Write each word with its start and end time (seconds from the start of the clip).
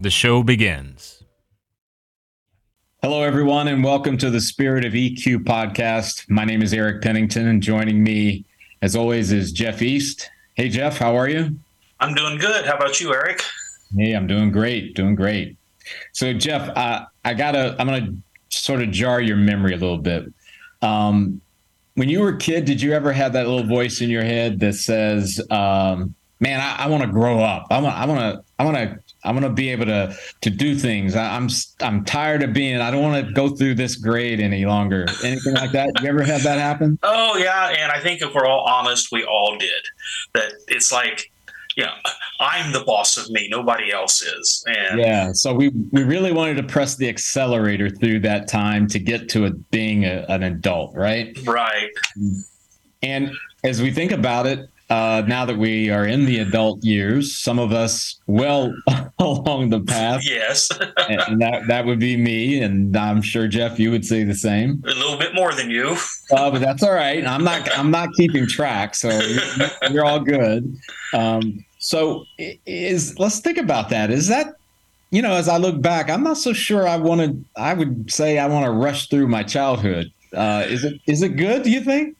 the 0.00 0.10
show 0.10 0.42
begins. 0.42 1.24
Hello, 3.02 3.22
everyone, 3.22 3.68
and 3.68 3.82
welcome 3.82 4.18
to 4.18 4.30
the 4.30 4.40
Spirit 4.40 4.84
of 4.84 4.92
EQ 4.92 5.44
podcast. 5.44 6.28
My 6.28 6.44
name 6.44 6.62
is 6.62 6.74
Eric 6.74 7.02
Pennington, 7.02 7.48
and 7.48 7.62
joining 7.62 8.02
me, 8.02 8.44
as 8.82 8.94
always, 8.94 9.32
is 9.32 9.52
Jeff 9.52 9.80
East. 9.80 10.30
Hey, 10.54 10.68
Jeff, 10.68 10.98
how 10.98 11.16
are 11.16 11.28
you? 11.28 11.58
I'm 12.00 12.14
doing 12.14 12.38
good. 12.38 12.66
How 12.66 12.76
about 12.76 13.00
you, 13.00 13.14
Eric? 13.14 13.42
Hey, 13.96 14.12
I'm 14.12 14.26
doing 14.26 14.50
great. 14.50 14.94
Doing 14.94 15.14
great. 15.14 15.56
So, 16.12 16.32
Jeff, 16.34 16.68
uh, 16.76 17.06
I 17.24 17.34
gotta, 17.34 17.76
I'm 17.78 17.86
gonna 17.86 18.14
sort 18.50 18.82
of 18.82 18.90
jar 18.90 19.20
your 19.20 19.36
memory 19.36 19.72
a 19.72 19.78
little 19.78 19.98
bit. 19.98 20.24
Um, 20.82 21.40
when 21.94 22.08
you 22.10 22.20
were 22.20 22.30
a 22.30 22.38
kid, 22.38 22.66
did 22.66 22.82
you 22.82 22.92
ever 22.92 23.12
have 23.12 23.32
that 23.32 23.46
little 23.46 23.66
voice 23.66 24.00
in 24.02 24.10
your 24.10 24.24
head 24.24 24.60
that 24.60 24.74
says, 24.74 25.40
um, 25.50 26.14
"Man, 26.40 26.60
I, 26.60 26.84
I 26.84 26.86
want 26.88 27.02
to 27.04 27.08
grow 27.08 27.40
up. 27.40 27.68
I 27.70 27.80
want, 27.80 27.96
I 27.96 28.04
want 28.04 28.20
to, 28.20 28.44
I 28.58 28.64
want 28.64 28.76
to 28.76 29.00
I'm 29.26 29.34
gonna 29.34 29.50
be 29.50 29.70
able 29.70 29.86
to 29.86 30.16
to 30.40 30.50
do 30.50 30.76
things. 30.76 31.16
I, 31.16 31.36
am 31.36 31.48
I'm 31.80 32.04
tired 32.04 32.42
of 32.42 32.52
being. 32.52 32.80
I 32.80 32.90
don't 32.90 33.02
want 33.02 33.26
to 33.26 33.32
go 33.32 33.48
through 33.48 33.74
this 33.74 33.96
grade 33.96 34.40
any 34.40 34.64
longer. 34.64 35.06
Anything 35.24 35.54
like 35.54 35.72
that? 35.72 35.90
You 36.00 36.08
ever 36.08 36.22
have 36.22 36.42
that 36.44 36.58
happen? 36.58 36.98
Oh 37.08 37.36
yeah, 37.36 37.68
and 37.68 37.90
I 37.90 38.00
think 38.00 38.22
if 38.22 38.34
we're 38.34 38.46
all 38.46 38.64
honest, 38.64 39.10
we 39.10 39.24
all 39.24 39.56
did. 39.58 39.82
That 40.34 40.52
it's 40.68 40.92
like, 40.92 41.30
you 41.76 41.84
know, 41.84 41.92
I'm 42.40 42.72
the 42.72 42.80
boss 42.84 43.16
of 43.16 43.30
me. 43.30 43.48
Nobody 43.50 43.92
else 43.92 44.22
is. 44.22 44.64
And 44.66 44.98
yeah, 44.98 45.32
so 45.32 45.52
we 45.54 45.68
we 45.92 46.04
really 46.04 46.32
wanted 46.32 46.56
to 46.56 46.62
press 46.62 46.96
the 46.96 47.08
accelerator 47.08 47.90
through 47.90 48.20
that 48.20 48.48
time 48.48 48.86
to 48.88 48.98
get 48.98 49.28
to 49.30 49.46
a, 49.46 49.50
being 49.50 50.04
a, 50.04 50.24
an 50.28 50.42
adult, 50.42 50.94
right? 50.94 51.36
Right. 51.46 51.90
And 53.02 53.30
as 53.64 53.82
we 53.82 53.90
think 53.90 54.12
about 54.12 54.46
it, 54.46 54.68
uh, 54.88 55.22
now 55.26 55.44
that 55.44 55.58
we 55.58 55.90
are 55.90 56.06
in 56.06 56.26
the 56.26 56.38
adult 56.38 56.82
years, 56.84 57.36
some 57.36 57.58
of 57.58 57.72
us 57.72 58.20
well 58.26 58.72
along 59.18 59.70
the 59.70 59.80
path. 59.80 60.22
Yes. 60.24 60.70
and 61.08 61.40
that, 61.40 61.66
that 61.66 61.86
would 61.86 61.98
be 61.98 62.16
me. 62.16 62.60
And 62.60 62.96
I'm 62.96 63.20
sure, 63.20 63.48
Jeff, 63.48 63.80
you 63.80 63.90
would 63.90 64.04
say 64.04 64.22
the 64.22 64.34
same. 64.34 64.82
A 64.84 64.94
little 64.94 65.18
bit 65.18 65.34
more 65.34 65.52
than 65.52 65.70
you. 65.70 65.96
Uh, 66.28 66.50
but 66.50 66.60
that's 66.60 66.82
all 66.82 66.92
right. 66.92 67.24
I'm 67.24 67.44
not, 67.44 67.70
I'm 67.78 67.92
not 67.92 68.12
keeping 68.14 68.48
track. 68.48 68.96
So 68.96 69.10
you're, 69.10 69.68
you're 69.92 70.04
all 70.04 70.18
good. 70.18 70.76
Um, 71.14 71.64
so 71.78 72.24
is, 72.66 73.16
let's 73.20 73.38
think 73.38 73.58
about 73.58 73.90
that. 73.90 74.10
Is 74.10 74.26
that, 74.26 74.56
you 75.12 75.22
know, 75.22 75.34
as 75.34 75.48
I 75.48 75.56
look 75.58 75.80
back, 75.80 76.10
I'm 76.10 76.24
not 76.24 76.36
so 76.36 76.52
sure 76.52 76.88
I 76.88 76.96
want 76.96 77.20
to, 77.20 77.60
I 77.60 77.74
would 77.74 78.10
say 78.10 78.40
I 78.40 78.48
want 78.48 78.64
to 78.64 78.72
rush 78.72 79.08
through 79.08 79.28
my 79.28 79.44
childhood. 79.44 80.10
Uh, 80.34 80.64
is 80.66 80.82
it, 80.82 81.00
is 81.06 81.22
it 81.22 81.36
good? 81.36 81.62
Do 81.62 81.70
you 81.70 81.80
think? 81.80 82.15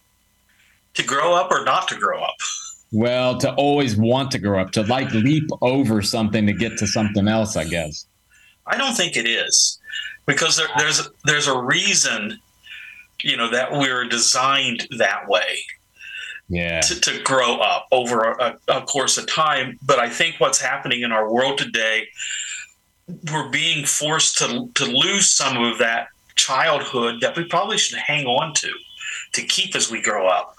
To 0.97 1.05
grow 1.05 1.35
up 1.35 1.51
or 1.51 1.65
not 1.65 1.89
to 1.89 1.97
grow 1.97 2.21
up? 2.23 2.37
Well, 2.93 3.39
to 3.39 3.53
always 3.55 3.97
want 3.97 4.31
to 4.33 4.39
grow 4.39 4.61
up, 4.61 4.73
to 4.73 4.83
like 4.83 5.11
leap 5.13 5.49
over 5.61 6.03
something 6.03 6.47
to 6.47 6.53
get 6.53 6.79
to 6.79 6.87
something 6.87 7.29
else, 7.29 7.57
I 7.57 7.65
guess. 7.65 8.07
I 8.67 8.77
don't 8.77 8.95
think 8.95 9.17
it 9.17 9.27
is 9.27 9.79
because 10.27 10.57
there, 10.57 10.69
there's 10.79 11.09
there's 11.25 11.47
a 11.47 11.59
reason, 11.59 12.39
you 13.23 13.37
know, 13.37 13.51
that 13.51 13.73
we're 13.73 14.05
designed 14.05 14.87
that 14.99 15.29
way. 15.29 15.59
Yeah. 16.49 16.81
To, 16.81 17.01
to 17.01 17.23
grow 17.25 17.57
up 17.57 17.89
over 17.91 18.23
a, 18.23 18.57
a 18.69 18.83
course 18.83 19.19
of 19.19 19.27
time, 19.27 19.81
but 19.83 19.99
I 19.99 20.09
think 20.09 20.37
what's 20.39 20.61
happening 20.61 21.03
in 21.03 21.11
our 21.11 21.33
world 21.33 21.59
today, 21.59 22.07
we're 23.33 23.49
being 23.49 23.85
forced 23.85 24.39
to 24.39 24.71
to 24.75 24.85
lose 24.85 25.29
some 25.29 25.57
of 25.57 25.79
that 25.79 26.07
childhood 26.37 27.21
that 27.21 27.37
we 27.37 27.45
probably 27.45 27.79
should 27.79 27.99
hang 27.99 28.27
on 28.27 28.55
to 28.55 28.71
to 29.33 29.43
keep 29.43 29.75
as 29.75 29.91
we 29.91 30.01
grow 30.01 30.29
up. 30.29 30.56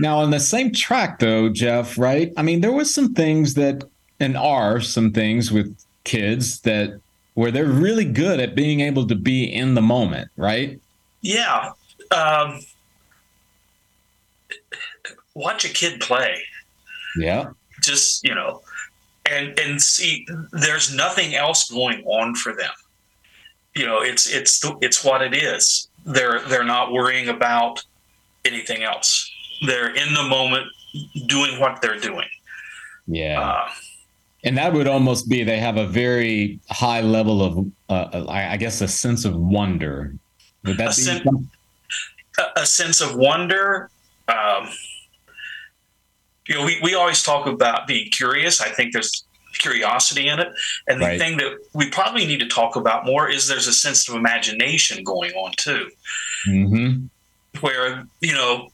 Now, 0.00 0.18
on 0.18 0.30
the 0.30 0.40
same 0.40 0.72
track, 0.72 1.18
though, 1.18 1.48
Jeff, 1.48 1.98
right? 1.98 2.32
I 2.36 2.42
mean, 2.42 2.60
there 2.60 2.72
was 2.72 2.94
some 2.94 3.14
things 3.14 3.54
that, 3.54 3.84
and 4.20 4.36
are 4.36 4.80
some 4.80 5.12
things 5.12 5.50
with 5.50 5.76
kids 6.04 6.60
that 6.60 7.00
where 7.34 7.50
they're 7.50 7.66
really 7.66 8.04
good 8.04 8.40
at 8.40 8.54
being 8.54 8.80
able 8.80 9.06
to 9.06 9.14
be 9.14 9.44
in 9.44 9.74
the 9.74 9.82
moment, 9.82 10.28
right? 10.36 10.80
Yeah. 11.20 11.70
Um, 12.10 12.60
watch 15.34 15.64
a 15.64 15.68
kid 15.68 16.00
play. 16.00 16.42
Yeah. 17.16 17.50
Just, 17.80 18.24
you 18.24 18.34
know, 18.34 18.62
and 19.30 19.58
and 19.58 19.80
see 19.80 20.26
there's 20.52 20.94
nothing 20.94 21.34
else 21.34 21.70
going 21.70 22.02
on 22.06 22.34
for 22.34 22.54
them. 22.54 22.72
You 23.74 23.86
know, 23.86 24.00
it's 24.00 24.28
it's 24.28 24.60
it's 24.80 25.04
what 25.04 25.22
it 25.22 25.34
is. 25.34 25.88
They're 26.04 26.40
they're 26.48 26.64
not 26.64 26.92
worrying 26.92 27.28
about 27.28 27.84
anything 28.44 28.82
else 28.82 29.27
they're 29.66 29.94
in 29.94 30.14
the 30.14 30.24
moment 30.24 30.66
doing 31.26 31.58
what 31.60 31.80
they're 31.82 31.98
doing. 31.98 32.28
Yeah. 33.06 33.40
Uh, 33.40 33.68
and 34.44 34.56
that 34.56 34.72
would 34.72 34.86
almost 34.86 35.28
be 35.28 35.42
they 35.42 35.58
have 35.58 35.76
a 35.76 35.86
very 35.86 36.60
high 36.70 37.00
level 37.00 37.42
of, 37.42 37.66
uh, 37.88 38.26
I 38.28 38.56
guess, 38.56 38.80
a 38.80 38.88
sense 38.88 39.24
of 39.24 39.34
wonder. 39.36 40.14
Would 40.64 40.78
that 40.78 40.92
a 40.92 40.96
be 40.96 41.02
sen- 41.02 41.50
a 42.56 42.66
sense 42.66 43.00
of 43.00 43.16
wonder? 43.16 43.90
Um, 44.28 44.68
you 46.46 46.54
know, 46.54 46.64
we, 46.64 46.78
we 46.82 46.94
always 46.94 47.22
talk 47.22 47.46
about 47.46 47.86
being 47.86 48.10
curious. 48.10 48.60
I 48.60 48.68
think 48.68 48.92
there's 48.92 49.24
curiosity 49.58 50.28
in 50.28 50.38
it. 50.38 50.48
And 50.86 51.00
the 51.00 51.06
right. 51.06 51.18
thing 51.18 51.36
that 51.38 51.58
we 51.74 51.90
probably 51.90 52.24
need 52.26 52.40
to 52.40 52.48
talk 52.48 52.76
about 52.76 53.04
more 53.04 53.28
is 53.28 53.48
there's 53.48 53.66
a 53.66 53.72
sense 53.72 54.08
of 54.08 54.14
imagination 54.14 55.02
going 55.02 55.32
on 55.32 55.52
too. 55.56 55.90
Mm-hmm. 56.46 57.06
Where, 57.60 58.06
you 58.20 58.34
know, 58.34 58.68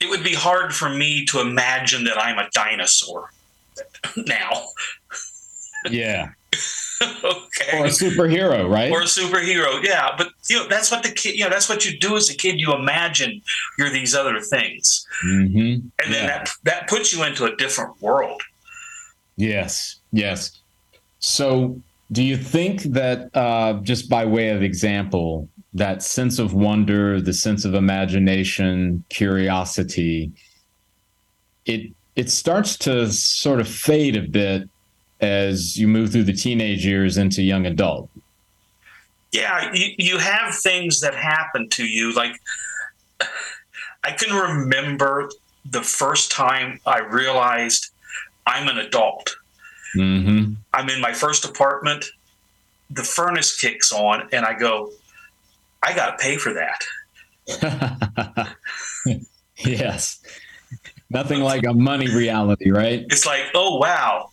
it 0.00 0.10
would 0.10 0.24
be 0.24 0.34
hard 0.34 0.74
for 0.74 0.88
me 0.88 1.24
to 1.26 1.40
imagine 1.40 2.04
that 2.04 2.18
I'm 2.18 2.38
a 2.38 2.48
dinosaur 2.52 3.30
now. 4.16 4.64
Yeah. 5.90 6.30
okay. 7.02 7.78
Or 7.78 7.86
a 7.86 7.88
superhero, 7.88 8.68
right? 8.68 8.90
Or 8.90 9.02
a 9.02 9.06
superhero, 9.06 9.82
yeah. 9.82 10.10
But 10.16 10.28
you 10.48 10.58
know, 10.58 10.68
that's 10.68 10.90
what 10.90 11.02
the 11.02 11.10
kid. 11.10 11.34
You 11.34 11.44
know, 11.44 11.50
that's 11.50 11.68
what 11.68 11.84
you 11.84 11.98
do 11.98 12.16
as 12.16 12.30
a 12.30 12.34
kid. 12.34 12.60
You 12.60 12.74
imagine 12.74 13.42
you're 13.78 13.90
these 13.90 14.14
other 14.14 14.40
things, 14.40 15.06
mm-hmm. 15.24 15.58
and 15.58 16.14
then 16.14 16.24
yeah. 16.24 16.26
that 16.26 16.50
that 16.64 16.88
puts 16.88 17.12
you 17.12 17.24
into 17.24 17.44
a 17.44 17.56
different 17.56 18.00
world. 18.00 18.42
Yes. 19.36 20.00
Yes. 20.12 20.60
So, 21.18 21.80
do 22.12 22.22
you 22.22 22.36
think 22.36 22.82
that 22.82 23.34
uh, 23.34 23.74
just 23.82 24.08
by 24.08 24.24
way 24.24 24.50
of 24.50 24.62
example, 24.62 25.48
that 25.74 26.02
sense 26.02 26.38
of 26.38 26.52
wonder, 26.52 27.20
the 27.20 27.32
sense 27.32 27.64
of 27.64 27.74
imagination, 27.74 29.04
curiosity, 29.08 30.32
it 31.64 31.92
it 32.14 32.30
starts 32.30 32.76
to 32.76 33.10
sort 33.10 33.60
of 33.60 33.68
fade 33.68 34.16
a 34.16 34.22
bit 34.22 34.68
as 35.20 35.78
you 35.78 35.88
move 35.88 36.12
through 36.12 36.24
the 36.24 36.32
teenage 36.32 36.84
years 36.84 37.16
into 37.16 37.42
young 37.42 37.64
adult. 37.64 38.10
Yeah, 39.30 39.72
you, 39.72 39.94
you 39.96 40.18
have 40.18 40.54
things 40.54 41.00
that 41.00 41.14
happen 41.14 41.70
to 41.70 41.86
you. 41.86 42.12
Like 42.12 42.38
I 44.04 44.12
can 44.12 44.34
remember 44.34 45.30
the 45.64 45.82
first 45.82 46.30
time 46.30 46.80
I 46.84 46.98
realized 46.98 47.90
I'm 48.46 48.68
an 48.68 48.78
adult. 48.78 49.34
Mm-hmm. 49.96 50.54
I'm 50.74 50.88
in 50.90 51.00
my 51.00 51.12
first 51.12 51.44
apartment. 51.44 52.04
The 52.90 53.04
furnace 53.04 53.58
kicks 53.58 53.92
on, 53.92 54.28
and 54.32 54.44
I 54.44 54.58
go, 54.58 54.90
I 55.82 55.94
got 55.94 56.18
to 56.18 56.22
pay 56.22 56.36
for 56.36 56.54
that. 56.54 56.84
yes. 59.56 60.22
Nothing 61.10 61.40
like 61.40 61.64
a 61.66 61.74
money 61.74 62.08
reality, 62.08 62.70
right? 62.70 63.04
It's 63.10 63.26
like, 63.26 63.42
oh, 63.54 63.76
wow, 63.76 64.30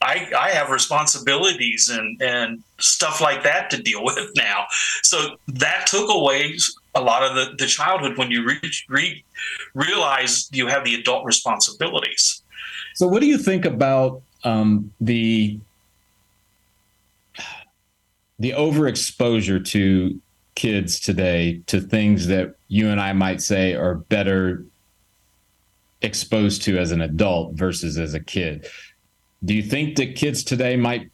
I, 0.00 0.30
I 0.36 0.50
have 0.50 0.70
responsibilities 0.70 1.88
and, 1.88 2.20
and 2.22 2.62
stuff 2.78 3.20
like 3.20 3.42
that 3.42 3.70
to 3.70 3.82
deal 3.82 4.04
with 4.04 4.30
now. 4.36 4.66
So 5.02 5.36
that 5.48 5.86
took 5.86 6.10
away 6.10 6.56
a 6.94 7.00
lot 7.00 7.22
of 7.22 7.34
the, 7.34 7.54
the 7.56 7.66
childhood 7.66 8.18
when 8.18 8.30
you 8.30 8.46
re, 8.46 8.60
re, 8.88 9.24
realize 9.74 10.48
you 10.52 10.66
have 10.66 10.84
the 10.84 10.94
adult 10.94 11.24
responsibilities. 11.24 12.42
So, 12.94 13.06
what 13.06 13.20
do 13.20 13.26
you 13.26 13.38
think 13.38 13.64
about 13.64 14.22
um, 14.44 14.92
the 15.00 15.58
the 18.38 18.50
overexposure 18.50 19.64
to 19.64 20.20
kids 20.54 21.00
today 21.00 21.62
to 21.66 21.80
things 21.80 22.26
that 22.26 22.54
you 22.68 22.88
and 22.88 23.00
I 23.00 23.12
might 23.12 23.40
say 23.40 23.74
are 23.74 23.94
better 23.94 24.64
exposed 26.02 26.62
to 26.62 26.78
as 26.78 26.90
an 26.92 27.00
adult 27.00 27.54
versus 27.54 27.98
as 27.98 28.14
a 28.14 28.20
kid? 28.20 28.66
Do 29.44 29.54
you 29.54 29.62
think 29.62 29.96
that 29.96 30.14
kids 30.16 30.44
today 30.44 30.76
might 30.76 31.10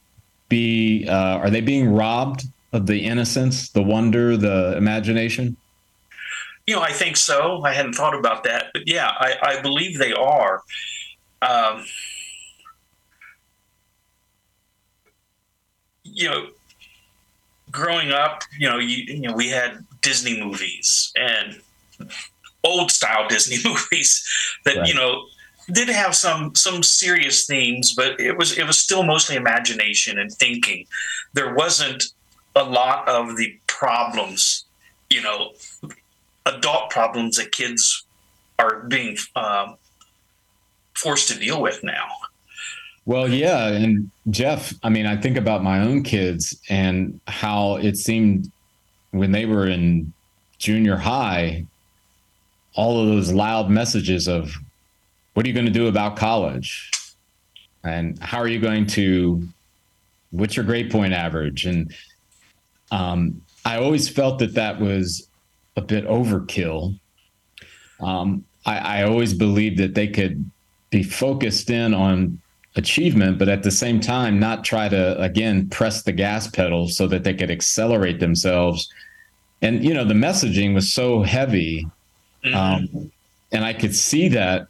be 0.49 1.07
uh, 1.09 1.39
are 1.39 1.51
they 1.51 1.61
being 1.61 1.89
robbed 1.89 2.45
of 2.73 2.87
the 2.87 2.99
innocence, 3.05 3.71
the 3.71 3.83
wonder, 3.83 4.37
the 4.37 4.77
imagination? 4.77 5.57
You 6.67 6.77
know, 6.77 6.83
I 6.83 6.93
think 6.93 7.17
so. 7.17 7.63
I 7.63 7.73
hadn't 7.73 7.95
thought 7.95 8.15
about 8.15 8.45
that, 8.45 8.67
but 8.75 8.87
yeah, 8.87 9.11
I, 9.19 9.37
I 9.43 9.63
believe 9.63 9.99
they 9.99 10.13
are. 10.13 10.63
Um, 11.41 11.85
you 16.03 16.29
know, 16.29 16.49
growing 17.71 18.11
up, 18.11 18.43
you 18.59 18.69
know, 18.69 18.79
you, 18.79 19.05
you 19.05 19.21
know, 19.21 19.35
we 19.35 19.49
had 19.49 19.85
Disney 20.03 20.41
movies 20.41 21.13
and 21.17 21.61
old 22.65 22.91
style 22.91 23.29
Disney 23.29 23.59
movies 23.65 24.25
that 24.65 24.77
right. 24.77 24.89
you 24.89 24.95
know 24.95 25.25
did 25.71 25.89
have 25.89 26.15
some 26.15 26.55
some 26.55 26.83
serious 26.83 27.47
themes, 27.47 27.95
but 27.95 28.19
it 28.21 28.37
was 28.37 28.57
it 28.57 28.67
was 28.67 28.79
still 28.79 29.03
mostly 29.03 29.37
imagination 29.37 30.19
and 30.19 30.33
thinking. 30.33 30.87
There 31.35 31.55
wasn't 31.55 32.05
a 32.57 32.65
lot 32.65 33.09
of 33.09 33.37
the 33.37 33.59
problems, 33.67 34.65
you 35.11 35.23
know, 35.23 35.53
adult 36.47 36.91
problems 36.91 37.37
that 37.37 37.53
kids 37.53 38.05
are 38.59 38.81
being 38.81 39.17
um, 39.37 39.77
forced 40.95 41.29
to 41.29 41.39
deal 41.39 41.61
with 41.61 41.85
now. 41.85 42.09
Well, 43.09 43.27
yeah. 43.27 43.69
And 43.69 44.11
Jeff, 44.29 44.75
I 44.83 44.91
mean, 44.91 45.07
I 45.07 45.17
think 45.17 45.39
about 45.39 45.65
my 45.65 45.81
own 45.81 46.03
kids 46.03 46.55
and 46.69 47.19
how 47.27 47.77
it 47.77 47.97
seemed 47.97 48.53
when 49.13 49.33
they 49.33 49.47
were 49.47 49.67
in 49.67 50.13
junior 50.59 50.99
high, 50.99 51.65
all 52.75 53.01
of 53.01 53.09
those 53.09 53.33
loud 53.33 53.71
messages 53.71 54.29
of, 54.29 54.55
what 55.33 55.47
are 55.47 55.49
you 55.49 55.55
going 55.55 55.65
to 55.65 55.73
do 55.73 55.87
about 55.87 56.17
college? 56.17 56.91
And 57.83 58.19
how 58.19 58.41
are 58.41 58.47
you 58.47 58.61
going 58.61 58.87
to, 58.89 59.43
what's 60.31 60.55
your 60.55 60.67
grade 60.67 60.91
point 60.91 61.15
average? 61.15 61.65
And 61.65 61.95
um, 62.91 63.41
I 63.65 63.79
always 63.79 64.11
felt 64.11 64.39
that 64.41 64.53
that 64.53 64.81
was 64.83 65.27
a 65.77 65.81
bit 65.81 66.07
overkill. 66.07 67.01
Um, 68.01 68.45
I, 68.67 69.01
I 69.01 69.03
always 69.05 69.33
believed 69.33 69.79
that 69.79 69.95
they 69.95 70.09
could 70.09 70.51
be 70.91 71.03
focused 71.03 71.71
in 71.71 71.95
on 71.95 72.43
achievement, 72.79 73.39
but 73.39 73.49
at 73.49 73.65
the 73.65 73.71
same 73.71 74.01
time, 74.01 74.39
not 74.39 74.65
try 74.65 74.89
to, 74.89 75.21
again, 75.21 75.69
press 75.69 76.03
the 76.03 76.13
gas 76.13 76.47
pedal 76.47 76.89
so 76.89 77.07
that 77.09 77.25
they 77.25 77.35
could 77.35 77.51
accelerate 77.51 78.21
themselves. 78.21 78.91
And, 79.61 79.85
you 79.85 79.93
know, 79.93 80.05
the 80.05 80.15
messaging 80.15 80.75
was 80.75 80.91
so 80.91 81.23
heavy. 81.23 81.87
Mm-hmm. 82.45 82.57
Um, 82.57 83.13
and 83.51 83.65
I 83.65 83.73
could 83.73 83.95
see 83.95 84.29
that 84.29 84.69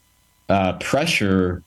uh, 0.49 0.73
pressure 0.79 1.63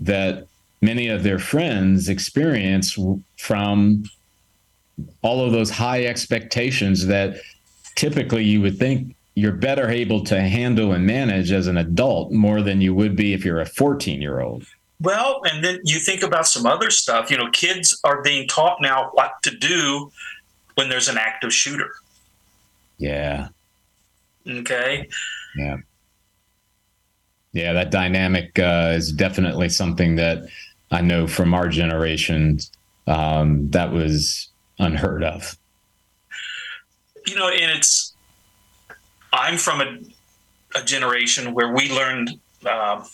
that 0.00 0.48
many 0.82 1.06
of 1.08 1.22
their 1.22 1.38
friends 1.38 2.08
experience 2.08 2.98
from 3.36 4.04
all 5.22 5.44
of 5.44 5.52
those 5.52 5.70
high 5.70 6.04
expectations 6.04 7.06
that 7.06 7.36
typically 7.94 8.44
you 8.44 8.60
would 8.60 8.78
think 8.78 9.14
you're 9.34 9.52
better 9.52 9.88
able 9.88 10.24
to 10.24 10.40
handle 10.40 10.92
and 10.92 11.06
manage 11.06 11.52
as 11.52 11.68
an 11.68 11.76
adult 11.76 12.32
more 12.32 12.60
than 12.60 12.80
you 12.80 12.94
would 12.94 13.14
be 13.14 13.32
if 13.32 13.44
you're 13.44 13.60
a 13.60 13.66
14 13.66 14.20
year 14.20 14.40
old. 14.40 14.66
Well, 15.00 15.40
and 15.44 15.64
then 15.64 15.80
you 15.84 15.98
think 15.98 16.22
about 16.22 16.46
some 16.46 16.66
other 16.66 16.90
stuff. 16.90 17.30
You 17.30 17.38
know, 17.38 17.50
kids 17.50 17.98
are 18.04 18.22
being 18.22 18.46
taught 18.46 18.78
now 18.80 19.10
what 19.12 19.42
to 19.42 19.50
do 19.50 20.12
when 20.74 20.88
there's 20.88 21.08
an 21.08 21.16
active 21.16 21.52
shooter. 21.52 21.92
Yeah. 22.98 23.48
Okay. 24.46 25.08
Yeah. 25.56 25.78
Yeah, 27.52 27.72
that 27.72 27.90
dynamic 27.90 28.58
uh, 28.58 28.92
is 28.94 29.10
definitely 29.10 29.70
something 29.70 30.16
that 30.16 30.48
I 30.90 31.00
know 31.00 31.26
from 31.26 31.54
our 31.54 31.68
generation 31.68 32.58
um, 33.06 33.70
that 33.70 33.90
was 33.90 34.48
unheard 34.78 35.24
of 35.24 35.56
you 37.26 37.36
know, 37.36 37.48
and 37.48 37.70
it's 37.76 38.14
I'm 39.32 39.56
from 39.56 39.80
a, 39.80 39.98
a 40.78 40.82
generation 40.82 41.54
where 41.54 41.72
we 41.72 41.90
learned, 41.90 42.38
uh, 42.66 43.04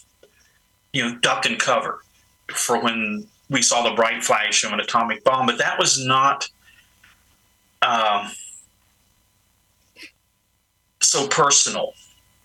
you 0.96 1.04
know, 1.04 1.18
duck 1.18 1.44
and 1.44 1.58
cover 1.58 2.00
for 2.48 2.82
when 2.82 3.26
we 3.50 3.60
saw 3.60 3.86
the 3.86 3.94
bright 3.94 4.24
flash 4.24 4.64
of 4.64 4.72
an 4.72 4.80
atomic 4.80 5.22
bomb, 5.24 5.44
but 5.44 5.58
that 5.58 5.78
was 5.78 6.02
not 6.02 6.48
um, 7.82 8.30
so 11.02 11.28
personal 11.28 11.92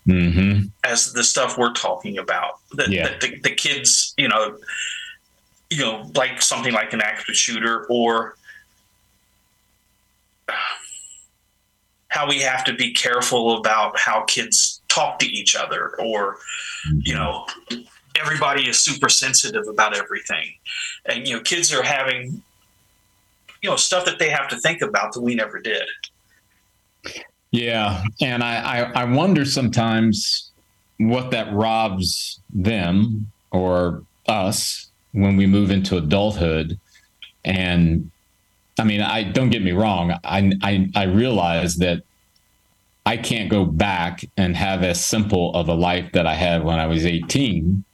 mm-hmm. 0.06 0.66
as 0.84 1.14
the 1.14 1.24
stuff 1.24 1.56
we're 1.56 1.72
talking 1.72 2.18
about. 2.18 2.58
That, 2.72 2.90
yeah. 2.90 3.08
that 3.08 3.22
the, 3.22 3.40
the 3.40 3.54
kids, 3.54 4.12
you 4.18 4.28
know, 4.28 4.58
you 5.70 5.78
know, 5.78 6.10
like 6.14 6.42
something 6.42 6.74
like 6.74 6.92
an 6.92 7.00
active 7.00 7.34
shooter 7.34 7.86
or 7.88 8.36
how 12.08 12.28
we 12.28 12.40
have 12.40 12.64
to 12.64 12.74
be 12.74 12.92
careful 12.92 13.56
about 13.56 13.98
how 13.98 14.24
kids 14.24 14.82
talk 14.88 15.18
to 15.20 15.26
each 15.26 15.56
other 15.56 15.98
or 15.98 16.36
you 17.00 17.14
know 17.14 17.46
everybody 18.20 18.68
is 18.68 18.78
super 18.78 19.08
sensitive 19.08 19.66
about 19.68 19.96
everything 19.96 20.52
and 21.06 21.26
you 21.26 21.36
know 21.36 21.42
kids 21.42 21.72
are 21.72 21.82
having 21.82 22.42
you 23.62 23.70
know 23.70 23.76
stuff 23.76 24.04
that 24.04 24.18
they 24.18 24.28
have 24.28 24.48
to 24.48 24.58
think 24.58 24.82
about 24.82 25.12
that 25.12 25.20
we 25.20 25.34
never 25.34 25.60
did 25.60 25.84
yeah 27.50 28.02
and 28.20 28.42
i 28.42 28.56
i, 28.56 29.02
I 29.02 29.04
wonder 29.04 29.44
sometimes 29.44 30.50
what 30.98 31.30
that 31.30 31.52
robs 31.52 32.40
them 32.50 33.30
or 33.50 34.02
us 34.26 34.90
when 35.12 35.36
we 35.36 35.46
move 35.46 35.70
into 35.70 35.96
adulthood 35.96 36.78
and 37.44 38.10
I 38.78 38.84
mean, 38.84 39.00
I 39.00 39.22
don't 39.22 39.50
get 39.50 39.62
me 39.62 39.72
wrong. 39.72 40.12
I, 40.24 40.52
I, 40.62 40.90
I 40.94 41.04
realize 41.04 41.76
that 41.76 42.02
I 43.04 43.16
can't 43.16 43.50
go 43.50 43.64
back 43.64 44.24
and 44.36 44.56
have 44.56 44.82
as 44.82 45.04
simple 45.04 45.54
of 45.54 45.68
a 45.68 45.74
life 45.74 46.12
that 46.12 46.26
I 46.26 46.34
had 46.34 46.64
when 46.64 46.78
I 46.78 46.86
was 46.86 47.04
18. 47.04 47.84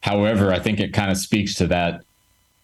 However, 0.00 0.52
I 0.52 0.58
think 0.58 0.80
it 0.80 0.92
kind 0.92 1.10
of 1.10 1.16
speaks 1.16 1.54
to 1.56 1.66
that 1.68 2.02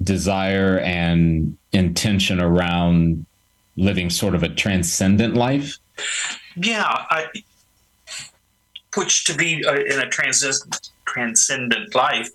desire 0.02 0.78
and 0.80 1.56
intention 1.72 2.40
around 2.40 3.26
living 3.76 4.10
sort 4.10 4.34
of 4.34 4.42
a 4.42 4.48
transcendent 4.48 5.34
life. 5.34 5.78
Yeah, 6.56 6.84
I, 6.86 7.26
which 8.94 9.24
to 9.24 9.34
be 9.34 9.64
uh, 9.64 9.74
in 9.74 10.00
a 10.00 10.08
transcendent 10.08 10.90
transcendent 11.04 11.94
life, 11.94 12.30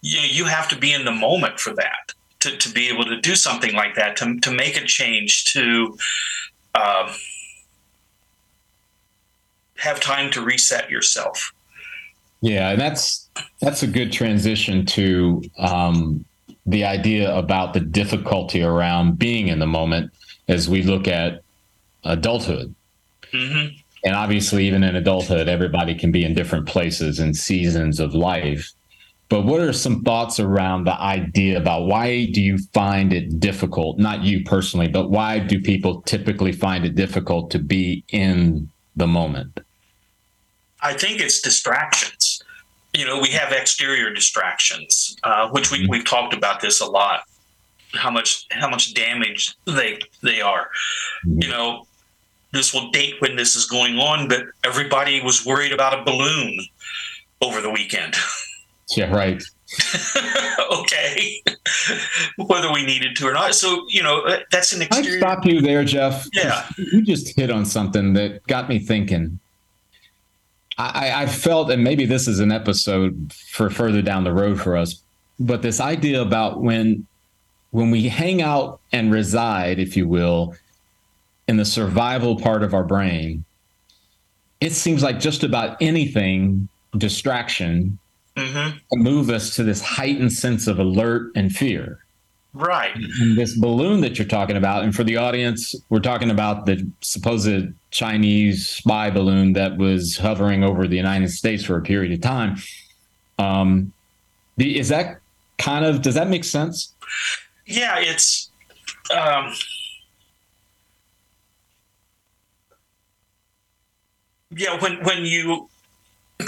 you, 0.00 0.20
you 0.20 0.44
have 0.44 0.68
to 0.68 0.76
be 0.76 0.92
in 0.92 1.04
the 1.04 1.12
moment 1.12 1.58
for 1.58 1.72
that 1.74 2.12
to, 2.40 2.56
to 2.56 2.68
be 2.72 2.88
able 2.88 3.04
to 3.04 3.20
do 3.20 3.34
something 3.34 3.74
like 3.74 3.94
that, 3.94 4.16
to, 4.16 4.38
to 4.40 4.50
make 4.50 4.76
a 4.76 4.84
change, 4.84 5.44
to 5.46 5.96
um, 6.74 7.08
have 9.76 10.00
time 10.00 10.30
to 10.32 10.42
reset 10.42 10.90
yourself. 10.90 11.52
Yeah, 12.40 12.70
and 12.70 12.80
that's 12.80 13.21
that's 13.60 13.82
a 13.82 13.86
good 13.86 14.12
transition 14.12 14.84
to 14.86 15.42
um, 15.58 16.24
the 16.66 16.84
idea 16.84 17.34
about 17.34 17.74
the 17.74 17.80
difficulty 17.80 18.62
around 18.62 19.18
being 19.18 19.48
in 19.48 19.58
the 19.58 19.66
moment 19.66 20.12
as 20.48 20.68
we 20.68 20.82
look 20.82 21.08
at 21.08 21.42
adulthood. 22.04 22.74
Mm-hmm. 23.32 23.76
And 24.04 24.14
obviously, 24.16 24.66
even 24.66 24.82
in 24.82 24.96
adulthood, 24.96 25.48
everybody 25.48 25.94
can 25.94 26.10
be 26.10 26.24
in 26.24 26.34
different 26.34 26.66
places 26.66 27.20
and 27.20 27.36
seasons 27.36 28.00
of 28.00 28.14
life. 28.14 28.72
But 29.28 29.44
what 29.46 29.60
are 29.60 29.72
some 29.72 30.02
thoughts 30.02 30.38
around 30.40 30.84
the 30.84 31.00
idea 31.00 31.56
about 31.56 31.86
why 31.86 32.26
do 32.26 32.42
you 32.42 32.58
find 32.74 33.12
it 33.12 33.40
difficult? 33.40 33.98
Not 33.98 34.22
you 34.24 34.44
personally, 34.44 34.88
but 34.88 35.08
why 35.08 35.38
do 35.38 35.60
people 35.60 36.02
typically 36.02 36.52
find 36.52 36.84
it 36.84 36.94
difficult 36.94 37.50
to 37.52 37.58
be 37.58 38.04
in 38.08 38.68
the 38.96 39.06
moment? 39.06 39.60
I 40.82 40.94
think 40.94 41.20
it's 41.20 41.40
distractions. 41.40 42.21
You 42.94 43.06
know, 43.06 43.20
we 43.20 43.28
have 43.30 43.52
exterior 43.52 44.12
distractions, 44.12 45.16
uh, 45.22 45.48
which 45.48 45.70
we, 45.70 45.78
mm-hmm. 45.78 45.90
we've 45.90 46.04
talked 46.04 46.34
about 46.34 46.60
this 46.60 46.80
a 46.80 46.86
lot. 46.86 47.22
How 47.94 48.10
much 48.10 48.46
how 48.50 48.70
much 48.70 48.94
damage 48.94 49.54
they 49.66 49.98
they 50.22 50.40
are. 50.40 50.70
Mm-hmm. 51.26 51.42
You 51.42 51.48
know, 51.48 51.86
this 52.52 52.72
will 52.72 52.90
date 52.90 53.14
when 53.20 53.36
this 53.36 53.54
is 53.54 53.66
going 53.66 53.98
on, 53.98 54.28
but 54.28 54.44
everybody 54.64 55.20
was 55.22 55.44
worried 55.44 55.72
about 55.72 55.98
a 55.98 56.02
balloon 56.02 56.60
over 57.40 57.60
the 57.60 57.70
weekend. 57.70 58.14
Yeah, 58.96 59.10
right. 59.14 59.42
okay, 60.72 61.42
whether 62.36 62.70
we 62.70 62.84
needed 62.84 63.16
to 63.16 63.26
or 63.26 63.32
not. 63.32 63.54
So 63.54 63.86
you 63.88 64.02
know 64.02 64.36
that's 64.50 64.72
an 64.72 64.82
exterior. 64.82 65.16
I 65.16 65.20
stop 65.20 65.46
you 65.46 65.62
there, 65.62 65.84
Jeff. 65.84 66.26
Yeah, 66.32 66.66
you 66.76 67.02
just 67.02 67.34
hit 67.34 67.50
on 67.50 67.64
something 67.64 68.12
that 68.14 68.46
got 68.46 68.68
me 68.68 68.78
thinking. 68.78 69.38
I, 70.78 71.22
I 71.22 71.26
felt, 71.26 71.70
and 71.70 71.84
maybe 71.84 72.06
this 72.06 72.26
is 72.26 72.40
an 72.40 72.50
episode 72.50 73.32
for 73.32 73.70
further 73.70 74.02
down 74.02 74.24
the 74.24 74.32
road 74.32 74.60
for 74.60 74.76
us, 74.76 75.02
but 75.38 75.62
this 75.62 75.80
idea 75.80 76.22
about 76.22 76.62
when 76.62 77.06
when 77.70 77.90
we 77.90 78.08
hang 78.08 78.42
out 78.42 78.80
and 78.92 79.10
reside, 79.10 79.78
if 79.78 79.96
you 79.96 80.06
will, 80.06 80.54
in 81.48 81.56
the 81.56 81.64
survival 81.64 82.38
part 82.38 82.62
of 82.62 82.74
our 82.74 82.84
brain, 82.84 83.44
it 84.60 84.72
seems 84.72 85.02
like 85.02 85.18
just 85.18 85.42
about 85.42 85.80
anything 85.80 86.68
distraction 86.96 87.98
mm-hmm. 88.36 89.02
move 89.02 89.30
us 89.30 89.56
to 89.56 89.62
this 89.62 89.80
heightened 89.80 90.32
sense 90.32 90.66
of 90.66 90.78
alert 90.78 91.32
and 91.34 91.52
fear. 91.52 92.04
Right. 92.54 92.94
And 92.94 93.36
this 93.36 93.56
balloon 93.56 94.02
that 94.02 94.18
you're 94.18 94.28
talking 94.28 94.56
about, 94.56 94.84
and 94.84 94.94
for 94.94 95.04
the 95.04 95.16
audience, 95.16 95.74
we're 95.88 96.00
talking 96.00 96.30
about 96.30 96.66
the 96.66 96.86
supposed 97.00 97.72
Chinese 97.90 98.68
spy 98.68 99.10
balloon 99.10 99.54
that 99.54 99.78
was 99.78 100.18
hovering 100.18 100.62
over 100.62 100.86
the 100.86 100.96
United 100.96 101.30
States 101.30 101.64
for 101.64 101.76
a 101.76 101.82
period 101.82 102.12
of 102.12 102.20
time. 102.20 102.56
Um, 103.38 103.92
the, 104.58 104.78
is 104.78 104.90
that 104.90 105.20
kind 105.56 105.84
of 105.84 106.02
does 106.02 106.14
that 106.14 106.28
make 106.28 106.44
sense? 106.44 106.92
Yeah, 107.66 107.98
it's. 107.98 108.50
Um, 109.10 109.54
yeah, 114.50 114.78
when 114.80 115.02
when 115.04 115.24
you 115.24 115.70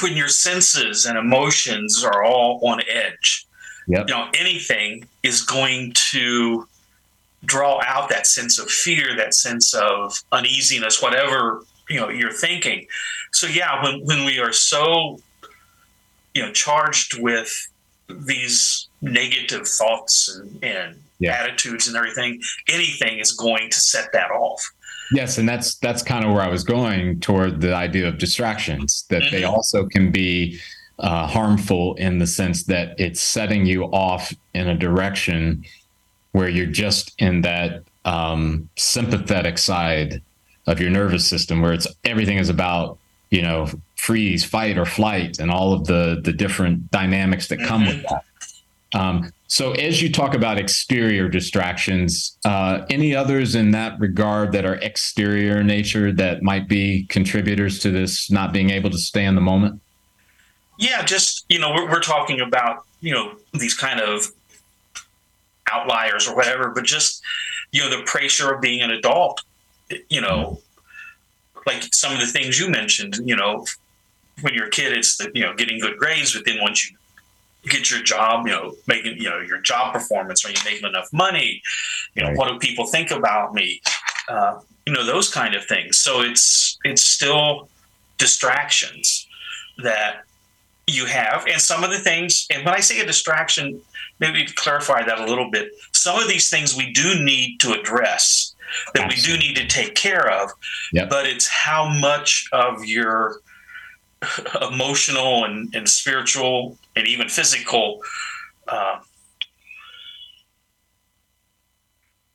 when 0.03 0.17
your 0.17 0.29
senses 0.29 1.07
and 1.07 1.17
emotions 1.17 2.05
are 2.05 2.25
all 2.25 2.61
on 2.63 2.81
edge, 2.89 3.47
yep. 3.89 4.09
you 4.09 4.15
know 4.15 4.29
anything 4.39 5.07
is 5.23 5.43
going 5.43 5.93
to 5.95 6.67
draw 7.45 7.81
out 7.85 8.09
that 8.09 8.27
sense 8.27 8.59
of 8.59 8.71
fear, 8.71 9.17
that 9.17 9.35
sense 9.35 9.75
of 9.75 10.23
uneasiness, 10.33 11.03
whatever 11.03 11.65
you 11.89 12.01
know 12.01 12.09
you're 12.09 12.33
thinking. 12.33 12.87
So 13.33 13.47
yeah, 13.47 13.83
when 13.83 14.05
when 14.05 14.25
we 14.25 14.39
are 14.39 14.53
so 14.53 15.21
you 16.35 16.43
know 16.43 16.53
charged 16.53 17.21
with 17.21 17.69
these 18.09 18.89
negative 19.01 19.67
thoughts 19.67 20.35
and, 20.39 20.65
and 20.65 21.03
yeah. 21.19 21.33
attitudes 21.33 21.89
and 21.89 21.97
everything, 21.97 22.41
anything 22.69 23.19
is 23.19 23.33
going 23.33 23.71
to 23.71 23.77
set 23.77 24.13
that 24.13 24.31
off. 24.31 24.63
Yes, 25.13 25.39
and 25.39 25.49
that's 25.49 25.77
that's 25.77 26.03
kind 26.03 26.25
of 26.25 26.33
where 26.33 26.43
I 26.43 26.49
was 26.49 26.65
going 26.65 27.21
toward 27.21 27.61
the 27.61 27.75
idea 27.75 28.09
of 28.09 28.19
distractions 28.19 29.05
that 29.11 29.23
mm-hmm. 29.23 29.37
they 29.37 29.45
also 29.45 29.87
can 29.87 30.11
be 30.11 30.59
uh, 30.99 31.27
harmful 31.27 31.95
in 31.95 32.19
the 32.19 32.27
sense 32.27 32.65
that 32.65 32.99
it's 32.99 33.21
setting 33.21 33.67
you 33.67 33.85
off 33.85 34.33
in 34.55 34.69
a 34.69 34.77
direction 34.77 35.65
where 36.33 36.49
you're 36.49 36.67
just 36.67 37.15
in 37.19 37.41
that 37.43 37.83
um, 38.05 38.69
sympathetic 38.77 39.59
side 39.59 40.23
of 40.67 40.81
your 40.81 40.91
nervous 40.91 41.27
system 41.27 41.61
where 41.61 41.73
it's 41.73 41.87
everything 42.05 42.39
is 42.39 42.49
about 42.49 42.99
you 43.31 43.43
know 43.43 43.69
freeze 43.97 44.45
fight 44.45 44.79
or 44.79 44.85
flight 44.85 45.39
and 45.39 45.51
all 45.51 45.73
of 45.73 45.87
the 45.87 46.21
the 46.25 46.33
different 46.33 46.91
dynamics 46.91 47.49
that 47.49 47.59
come 47.59 47.83
mm-hmm. 47.85 47.97
with 47.97 48.07
that 48.09 48.25
um, 48.99 49.31
so 49.47 49.73
as 49.73 50.01
you 50.01 50.11
talk 50.11 50.35
about 50.35 50.59
exterior 50.59 51.29
distractions 51.29 52.39
uh, 52.45 52.85
any 52.91 53.15
others 53.15 53.55
in 53.55 53.71
that 53.73 53.99
regard 53.99 54.53
that 54.53 54.65
are 54.65 54.77
exterior 54.77 55.63
nature 55.63 56.13
that 56.13 56.43
might 56.43 56.69
be 56.69 57.05
contributors 57.09 57.79
to 57.79 57.91
this 57.91 58.31
not 58.31 58.53
being 58.53 58.71
able 58.71 58.91
to 58.91 58.99
stay 58.99 59.25
in 59.25 59.35
the 59.35 59.41
moment 59.41 59.81
yeah 60.79 61.05
just 61.05 61.45
you 61.49 61.59
know 61.59 61.73
we're, 61.73 61.91
we're 61.91 62.01
talking 62.01 62.41
about 62.41 62.85
you 63.01 63.13
know 63.13 63.35
these 63.53 63.75
kind 63.75 64.01
of 64.01 64.27
outliers 65.73 66.29
or 66.29 66.37
whatever 66.37 66.71
but 66.71 66.85
just 66.85 67.23
you 67.73 67.81
know 67.81 67.91
the 67.91 68.03
pressure 68.05 68.53
of 68.53 68.61
being 68.61 68.83
an 68.83 68.91
adult 68.91 69.43
you 70.09 70.21
know 70.21 70.59
like 71.67 71.83
some 71.93 72.13
of 72.13 72.21
the 72.21 72.27
things 72.27 72.59
you 72.61 72.69
mentioned 72.69 73.17
you 73.25 73.35
know 73.35 73.65
when 74.43 74.53
you're 74.55 74.67
a 74.67 74.71
kid 74.71 74.93
it's 74.93 75.17
the, 75.17 75.31
you 75.35 75.43
know 75.43 75.55
getting 75.55 75.81
good 75.81 75.97
grades 75.99 76.35
but 76.35 76.45
then 76.45 76.61
once 76.61 76.91
you 76.91 76.97
get 77.69 77.91
your 77.91 78.03
job 78.03 78.47
you 78.47 78.53
know 78.53 78.75
making 78.87 79.17
you 79.17 79.29
know 79.29 79.41
your 79.41 79.59
job 79.61 79.93
performance 79.93 80.45
are 80.45 80.51
you 80.51 80.57
making 80.65 80.87
enough 80.87 81.13
money? 81.13 81.63
You 82.15 82.23
know 82.23 82.29
right. 82.29 82.39
what 82.39 82.49
do 82.49 82.59
people 82.59 82.87
think 82.87 83.11
about 83.11 83.55
me? 83.55 83.81
Uh, 84.29 84.61
you 84.87 84.93
know 84.93 85.05
those 85.05 85.33
kind 85.33 85.55
of 85.55 85.65
things. 85.65 85.99
So 85.99 86.21
it's 86.21 86.79
it's 86.85 87.03
still 87.03 87.69
distractions 88.19 89.27
that 89.83 90.23
you 90.87 91.07
have 91.07 91.47
and 91.47 91.61
some 91.61 91.83
of 91.83 91.91
the 91.91 91.99
things 91.99 92.47
and 92.51 92.65
when 92.65 92.75
i 92.75 92.81
say 92.81 93.01
a 93.01 93.07
distraction 93.07 93.81
maybe 94.21 94.45
to 94.45 94.55
clarify 94.55 95.05
that 95.05 95.19
a 95.19 95.25
little 95.25 95.51
bit 95.51 95.73
some 95.93 96.21
of 96.21 96.29
these 96.29 96.51
things 96.51 96.77
we 96.77 96.93
do 96.93 97.23
need 97.23 97.59
to 97.59 97.73
address 97.73 98.55
that 98.95 99.05
Absolutely. 99.05 99.33
we 99.33 99.39
do 99.39 99.47
need 99.47 99.57
to 99.57 99.67
take 99.67 99.95
care 99.95 100.31
of 100.31 100.51
yep. 100.93 101.09
but 101.09 101.27
it's 101.27 101.47
how 101.47 101.89
much 101.89 102.49
of 102.53 102.85
your 102.85 103.41
emotional 104.71 105.45
and, 105.45 105.75
and 105.75 105.89
spiritual 105.89 106.77
and 106.97 107.07
even 107.07 107.29
physical 107.29 108.01
uh, 108.69 108.99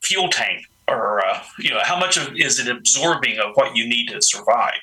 fuel 0.01 0.29
tank 0.29 0.65
or 0.87 1.23
uh, 1.25 1.41
you 1.59 1.69
know 1.69 1.79
how 1.83 1.99
much 1.99 2.17
of 2.17 2.35
is 2.35 2.59
it 2.59 2.67
absorbing 2.67 3.37
of 3.39 3.55
what 3.55 3.75
you 3.75 3.87
need 3.87 4.07
to 4.07 4.21
survive 4.21 4.79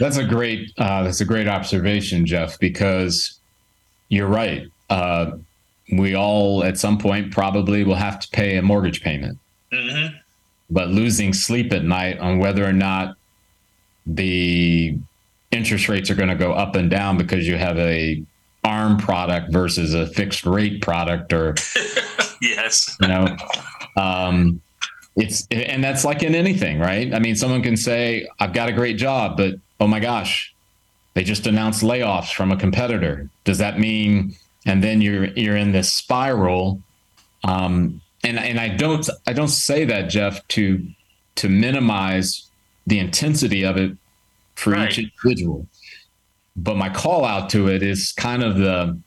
that's 0.00 0.16
a 0.16 0.24
great 0.24 0.72
uh, 0.78 1.02
that's 1.02 1.20
a 1.20 1.24
great 1.24 1.48
observation, 1.48 2.26
Jeff, 2.26 2.58
because 2.58 3.38
you're 4.08 4.28
right. 4.28 4.68
Uh, 4.90 5.32
we 5.92 6.14
all 6.14 6.64
at 6.64 6.78
some 6.78 6.98
point 6.98 7.32
probably 7.32 7.84
will 7.84 7.94
have 7.94 8.18
to 8.20 8.28
pay 8.28 8.56
a 8.56 8.62
mortgage 8.62 9.02
payment. 9.02 9.38
Mm-hmm. 9.72 10.16
But 10.70 10.88
losing 10.88 11.32
sleep 11.32 11.72
at 11.72 11.84
night 11.84 12.18
on 12.18 12.38
whether 12.38 12.64
or 12.64 12.72
not 12.72 13.16
the 14.06 14.98
interest 15.50 15.88
rates 15.88 16.10
are 16.10 16.14
going 16.14 16.28
to 16.28 16.34
go 16.34 16.52
up 16.52 16.76
and 16.76 16.90
down 16.90 17.16
because 17.16 17.46
you 17.46 17.56
have 17.56 17.78
a 17.78 18.22
arm 18.64 18.98
product 18.98 19.52
versus 19.52 19.94
a 19.94 20.06
fixed 20.08 20.44
rate 20.44 20.82
product 20.82 21.32
or 21.32 21.54
yes 22.42 22.96
you 23.00 23.06
know 23.06 23.36
um, 23.96 24.60
it's 25.14 25.46
and 25.52 25.82
that's 25.82 26.04
like 26.04 26.22
in 26.22 26.34
anything 26.34 26.80
right 26.80 27.14
i 27.14 27.18
mean 27.18 27.36
someone 27.36 27.62
can 27.62 27.76
say 27.76 28.28
i've 28.40 28.52
got 28.52 28.68
a 28.68 28.72
great 28.72 28.96
job 28.96 29.36
but 29.36 29.54
oh 29.80 29.86
my 29.86 30.00
gosh, 30.00 30.54
they 31.14 31.24
just 31.24 31.46
announced 31.46 31.82
layoffs 31.82 32.32
from 32.32 32.52
a 32.52 32.56
competitor. 32.56 33.28
Does 33.44 33.58
that 33.58 33.78
mean? 33.78 34.34
And 34.66 34.82
then 34.82 35.00
you're 35.00 35.26
you're 35.26 35.56
in 35.56 35.72
this 35.72 35.92
spiral. 35.92 36.82
Um, 37.44 38.00
and 38.24 38.38
and 38.38 38.58
I 38.58 38.68
don't 38.68 39.08
I 39.26 39.32
don't 39.32 39.48
say 39.48 39.84
that 39.84 40.08
Jeff 40.08 40.46
to 40.48 40.86
to 41.36 41.48
minimize 41.48 42.50
the 42.86 42.98
intensity 42.98 43.64
of 43.64 43.76
it 43.76 43.96
for 44.56 44.70
right. 44.70 44.90
each 44.90 44.98
individual. 44.98 45.66
But 46.56 46.76
my 46.76 46.88
call 46.88 47.24
out 47.24 47.50
to 47.50 47.68
it 47.68 47.82
is 47.82 48.12
kind 48.12 48.42
of 48.42 48.56
the 48.56 48.98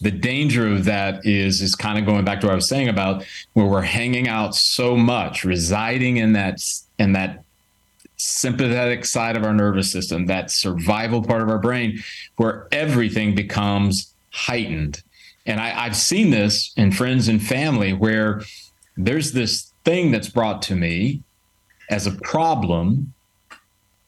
the 0.00 0.10
danger 0.10 0.66
of 0.66 0.84
that 0.84 1.24
is 1.24 1.62
is 1.62 1.74
kind 1.74 1.98
of 1.98 2.04
going 2.04 2.24
back 2.24 2.40
to 2.40 2.46
what 2.46 2.52
I 2.52 2.56
was 2.56 2.68
saying 2.68 2.88
about 2.88 3.24
where 3.54 3.66
we're 3.66 3.82
hanging 3.82 4.28
out 4.28 4.54
so 4.54 4.96
much, 4.96 5.44
residing 5.44 6.16
in 6.16 6.32
that 6.34 6.60
in 6.98 7.12
that 7.12 7.44
sympathetic 8.22 9.04
side 9.04 9.36
of 9.36 9.44
our 9.44 9.52
nervous 9.52 9.90
system, 9.90 10.26
that 10.26 10.50
survival 10.50 11.22
part 11.22 11.42
of 11.42 11.48
our 11.48 11.58
brain, 11.58 12.02
where 12.36 12.68
everything 12.72 13.34
becomes 13.34 14.14
heightened. 14.30 15.02
And 15.44 15.60
I, 15.60 15.84
I've 15.84 15.96
seen 15.96 16.30
this 16.30 16.72
in 16.76 16.92
friends 16.92 17.28
and 17.28 17.42
family 17.42 17.92
where 17.92 18.42
there's 18.96 19.32
this 19.32 19.72
thing 19.84 20.10
that's 20.12 20.28
brought 20.28 20.62
to 20.62 20.76
me 20.76 21.22
as 21.90 22.06
a 22.06 22.12
problem. 22.12 23.12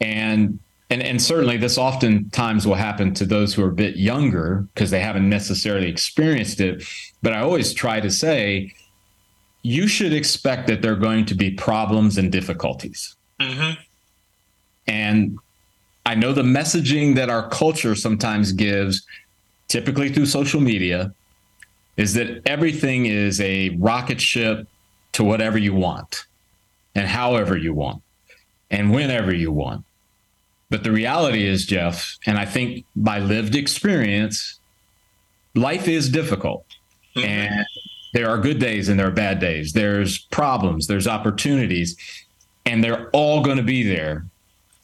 And 0.00 0.58
and, 0.90 1.02
and 1.02 1.20
certainly 1.20 1.56
this 1.56 1.78
oftentimes 1.78 2.66
will 2.66 2.74
happen 2.74 3.14
to 3.14 3.24
those 3.24 3.54
who 3.54 3.64
are 3.64 3.70
a 3.70 3.74
bit 3.74 3.96
younger 3.96 4.68
because 4.74 4.90
they 4.90 5.00
haven't 5.00 5.28
necessarily 5.28 5.88
experienced 5.88 6.60
it. 6.60 6.84
But 7.22 7.32
I 7.32 7.40
always 7.40 7.72
try 7.72 8.00
to 8.00 8.10
say, 8.10 8.72
you 9.62 9.88
should 9.88 10.12
expect 10.12 10.66
that 10.68 10.82
there 10.82 10.92
are 10.92 10.96
going 10.96 11.24
to 11.24 11.34
be 11.34 11.50
problems 11.50 12.18
and 12.18 12.30
difficulties. 12.30 13.16
Mm-hmm. 13.40 13.80
And 14.86 15.38
I 16.06 16.14
know 16.14 16.32
the 16.32 16.42
messaging 16.42 17.14
that 17.16 17.30
our 17.30 17.48
culture 17.48 17.94
sometimes 17.94 18.52
gives, 18.52 19.06
typically 19.68 20.10
through 20.10 20.26
social 20.26 20.60
media, 20.60 21.14
is 21.96 22.14
that 22.14 22.42
everything 22.46 23.06
is 23.06 23.40
a 23.40 23.70
rocket 23.70 24.20
ship 24.20 24.66
to 25.12 25.24
whatever 25.24 25.56
you 25.56 25.74
want 25.74 26.26
and 26.94 27.06
however 27.06 27.56
you 27.56 27.72
want 27.72 28.02
and 28.70 28.92
whenever 28.92 29.34
you 29.34 29.52
want. 29.52 29.84
But 30.70 30.82
the 30.82 30.92
reality 30.92 31.46
is, 31.46 31.66
Jeff, 31.66 32.18
and 32.26 32.36
I 32.36 32.44
think 32.44 32.84
by 32.96 33.20
lived 33.20 33.54
experience, 33.54 34.58
life 35.54 35.86
is 35.86 36.08
difficult. 36.08 36.66
Mm-hmm. 37.16 37.28
And 37.28 37.66
there 38.12 38.28
are 38.28 38.38
good 38.38 38.58
days 38.58 38.88
and 38.88 38.98
there 38.98 39.06
are 39.06 39.12
bad 39.12 39.38
days. 39.38 39.72
There's 39.72 40.18
problems, 40.18 40.86
there's 40.86 41.06
opportunities, 41.06 41.96
and 42.66 42.82
they're 42.82 43.08
all 43.10 43.42
going 43.42 43.56
to 43.56 43.62
be 43.62 43.82
there 43.82 44.26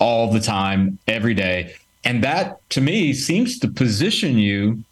all 0.00 0.32
the 0.32 0.40
time, 0.40 0.98
every 1.06 1.34
day. 1.34 1.74
And 2.04 2.24
that 2.24 2.68
to 2.70 2.80
me 2.80 3.12
seems 3.12 3.58
to 3.60 3.68
position 3.68 4.38
you 4.38 4.82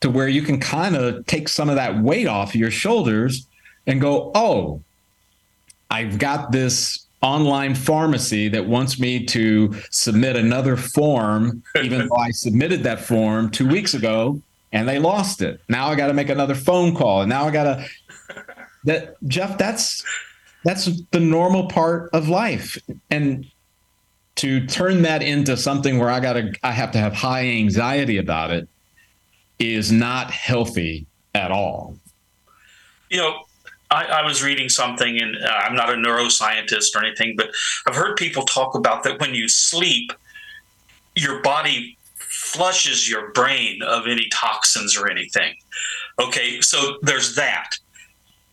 to 0.00 0.10
where 0.10 0.28
you 0.28 0.42
can 0.42 0.60
kind 0.60 0.94
of 0.94 1.26
take 1.26 1.48
some 1.48 1.68
of 1.68 1.76
that 1.76 2.00
weight 2.00 2.28
off 2.28 2.54
your 2.54 2.70
shoulders 2.70 3.46
and 3.86 4.00
go, 4.00 4.30
oh, 4.34 4.82
I've 5.90 6.18
got 6.18 6.52
this 6.52 7.06
online 7.22 7.74
pharmacy 7.74 8.48
that 8.48 8.66
wants 8.66 9.00
me 9.00 9.24
to 9.24 9.74
submit 9.90 10.36
another 10.36 10.76
form, 10.76 11.62
even 11.82 12.06
though 12.06 12.16
I 12.16 12.30
submitted 12.30 12.84
that 12.84 13.00
form 13.00 13.50
two 13.50 13.66
weeks 13.66 13.94
ago 13.94 14.40
and 14.72 14.88
they 14.88 14.98
lost 14.98 15.40
it. 15.42 15.60
Now 15.68 15.88
I 15.88 15.94
got 15.94 16.08
to 16.08 16.14
make 16.14 16.28
another 16.28 16.54
phone 16.54 16.94
call, 16.94 17.22
and 17.22 17.28
now 17.28 17.44
I 17.44 17.50
got 17.50 17.64
to. 17.64 17.86
That 18.84 19.16
Jeff, 19.26 19.58
that's 19.58 20.04
that's 20.64 20.88
the 21.10 21.18
normal 21.18 21.66
part 21.66 22.10
of 22.12 22.28
life, 22.28 22.78
and 23.10 23.44
to 24.38 24.64
turn 24.66 25.02
that 25.02 25.22
into 25.22 25.56
something 25.56 25.98
where 25.98 26.10
I 26.10 26.20
got 26.20 26.34
to, 26.34 26.52
I 26.62 26.72
have 26.72 26.92
to 26.92 26.98
have 26.98 27.12
high 27.12 27.46
anxiety 27.46 28.18
about 28.18 28.50
it, 28.50 28.68
is 29.58 29.90
not 29.90 30.30
healthy 30.30 31.06
at 31.34 31.50
all. 31.50 31.96
You 33.10 33.18
know, 33.18 33.44
I, 33.90 34.04
I, 34.04 34.24
was 34.24 34.42
reading 34.42 34.68
something, 34.68 35.20
and 35.20 35.36
uh, 35.42 35.48
I'm 35.48 35.74
not 35.74 35.90
a 35.90 35.94
neuroscientist 35.94 36.94
or 36.94 37.04
anything, 37.04 37.34
but 37.36 37.50
I've 37.86 37.96
heard 37.96 38.16
people 38.16 38.44
talk 38.44 38.74
about 38.74 39.02
that 39.04 39.20
when 39.20 39.34
you 39.34 39.48
sleep, 39.48 40.12
your 41.16 41.42
body 41.42 41.96
flushes 42.18 43.10
your 43.10 43.32
brain 43.32 43.82
of 43.82 44.06
any 44.06 44.28
toxins 44.30 44.96
or 44.96 45.10
anything. 45.10 45.54
Okay, 46.20 46.60
so 46.60 46.98
there's 47.02 47.34
that. 47.34 47.72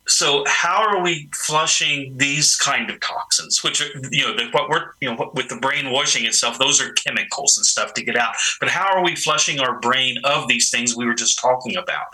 So 0.07 0.43
how 0.47 0.83
are 0.87 1.01
we 1.01 1.29
flushing 1.33 2.15
these 2.17 2.55
kind 2.55 2.89
of 2.89 2.99
toxins? 2.99 3.63
Which 3.63 3.81
are, 3.81 3.87
you 4.11 4.23
know, 4.23 4.35
the, 4.35 4.49
what 4.51 4.69
we're 4.69 4.91
you 5.01 5.09
know 5.09 5.31
with 5.33 5.49
the 5.49 5.57
brain 5.57 5.91
washing 5.91 6.25
itself, 6.25 6.59
those 6.59 6.79
are 6.81 6.91
chemicals 6.93 7.57
and 7.57 7.65
stuff 7.65 7.93
to 7.95 8.03
get 8.03 8.15
out. 8.15 8.35
But 8.59 8.69
how 8.69 8.85
are 8.95 9.03
we 9.03 9.15
flushing 9.15 9.59
our 9.59 9.79
brain 9.79 10.17
of 10.23 10.47
these 10.47 10.69
things 10.69 10.95
we 10.95 11.05
were 11.05 11.15
just 11.15 11.39
talking 11.39 11.75
about? 11.75 12.05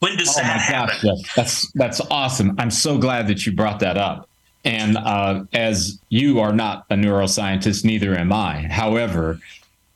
When 0.00 0.16
does 0.16 0.36
oh 0.36 0.42
that 0.42 0.60
happen? 0.60 0.96
Gosh, 1.02 1.34
that's 1.34 1.72
that's 1.72 2.00
awesome. 2.10 2.54
I'm 2.58 2.70
so 2.70 2.98
glad 2.98 3.28
that 3.28 3.46
you 3.46 3.52
brought 3.52 3.80
that 3.80 3.96
up. 3.96 4.28
And 4.64 4.98
uh, 4.98 5.44
as 5.52 5.98
you 6.10 6.40
are 6.40 6.52
not 6.52 6.84
a 6.90 6.94
neuroscientist, 6.94 7.84
neither 7.84 8.14
am 8.14 8.32
I. 8.32 8.66
However, 8.68 9.40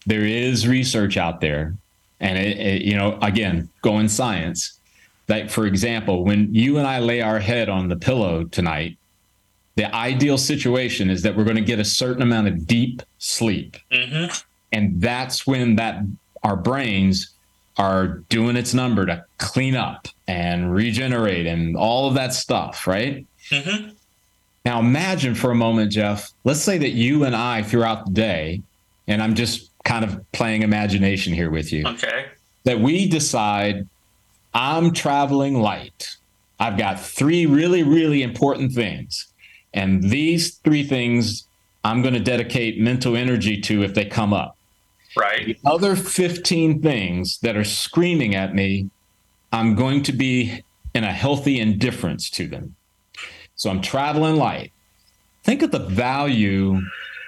there 0.06 0.24
is 0.24 0.66
research 0.66 1.16
out 1.16 1.40
there, 1.40 1.74
and 2.20 2.38
it, 2.38 2.58
it, 2.58 2.82
you 2.82 2.96
know, 2.96 3.18
again, 3.20 3.68
going 3.82 4.08
science. 4.08 4.78
That, 5.26 5.50
for 5.50 5.66
example, 5.66 6.24
when 6.24 6.54
you 6.54 6.78
and 6.78 6.86
I 6.86 6.98
lay 6.98 7.20
our 7.20 7.38
head 7.38 7.68
on 7.68 7.88
the 7.88 7.96
pillow 7.96 8.44
tonight, 8.44 8.98
the 9.76 9.94
ideal 9.94 10.36
situation 10.36 11.08
is 11.08 11.22
that 11.22 11.36
we're 11.36 11.44
going 11.44 11.56
to 11.56 11.62
get 11.62 11.78
a 11.78 11.84
certain 11.84 12.22
amount 12.22 12.48
of 12.48 12.66
deep 12.66 13.02
sleep, 13.18 13.76
mm-hmm. 13.90 14.32
and 14.72 15.00
that's 15.00 15.46
when 15.46 15.76
that 15.76 16.02
our 16.42 16.56
brains 16.56 17.30
are 17.78 18.18
doing 18.28 18.56
its 18.56 18.74
number 18.74 19.06
to 19.06 19.24
clean 19.38 19.74
up 19.74 20.08
and 20.28 20.74
regenerate 20.74 21.46
and 21.46 21.76
all 21.76 22.06
of 22.06 22.14
that 22.14 22.34
stuff, 22.34 22.86
right? 22.86 23.24
Mm-hmm. 23.50 23.92
Now, 24.64 24.78
imagine 24.78 25.34
for 25.34 25.50
a 25.50 25.54
moment, 25.54 25.90
Jeff. 25.90 26.30
Let's 26.44 26.60
say 26.60 26.78
that 26.78 26.90
you 26.90 27.24
and 27.24 27.34
I, 27.34 27.62
throughout 27.62 28.06
the 28.06 28.12
day, 28.12 28.62
and 29.08 29.22
I'm 29.22 29.34
just 29.34 29.70
kind 29.84 30.04
of 30.04 30.24
playing 30.32 30.62
imagination 30.62 31.32
here 31.32 31.50
with 31.50 31.72
you. 31.72 31.86
Okay. 31.86 32.26
That 32.64 32.78
we 32.78 33.08
decide 33.08 33.88
I'm 34.54 34.92
traveling 34.92 35.60
light. 35.60 36.16
I've 36.60 36.78
got 36.78 37.00
three 37.00 37.46
really, 37.46 37.82
really 37.82 38.22
important 38.22 38.72
things. 38.72 39.26
And 39.74 40.02
these 40.10 40.56
three 40.56 40.84
things 40.84 41.46
I'm 41.84 42.02
going 42.02 42.14
to 42.14 42.20
dedicate 42.20 42.80
mental 42.80 43.16
energy 43.16 43.60
to 43.62 43.82
if 43.82 43.94
they 43.94 44.04
come 44.04 44.32
up. 44.32 44.56
Right. 45.16 45.46
The 45.46 45.70
other 45.70 45.96
15 45.96 46.80
things 46.80 47.38
that 47.40 47.56
are 47.56 47.64
screaming 47.64 48.34
at 48.34 48.54
me, 48.54 48.88
I'm 49.52 49.74
going 49.74 50.02
to 50.04 50.12
be 50.12 50.62
in 50.94 51.04
a 51.04 51.12
healthy 51.12 51.58
indifference 51.58 52.30
to 52.30 52.46
them. 52.46 52.76
So 53.56 53.70
I'm 53.70 53.80
traveling 53.80 54.36
light. 54.36 54.72
Think 55.44 55.62
of 55.62 55.70
the 55.70 55.80
value 55.80 56.80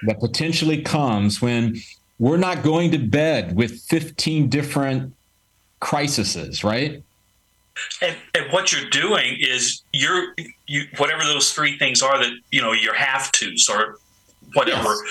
that 0.03 0.19
potentially 0.19 0.81
comes 0.81 1.41
when 1.41 1.75
we're 2.17 2.37
not 2.37 2.63
going 2.63 2.91
to 2.91 2.97
bed 2.97 3.55
with 3.55 3.81
15 3.81 4.49
different 4.49 5.13
crises, 5.79 6.63
right? 6.63 7.03
And, 8.01 8.15
and, 8.33 8.51
what 8.53 8.71
you're 8.71 8.89
doing 8.89 9.37
is 9.39 9.81
you're 9.91 10.33
you 10.67 10.83
whatever 10.97 11.23
those 11.23 11.51
three 11.51 11.77
things 11.77 12.01
are 12.01 12.17
that 12.17 12.31
you 12.51 12.61
know 12.61 12.71
your 12.71 12.93
have 12.93 13.31
tos 13.31 13.67
or 13.69 13.97
whatever 14.53 14.87
yes. 14.87 15.01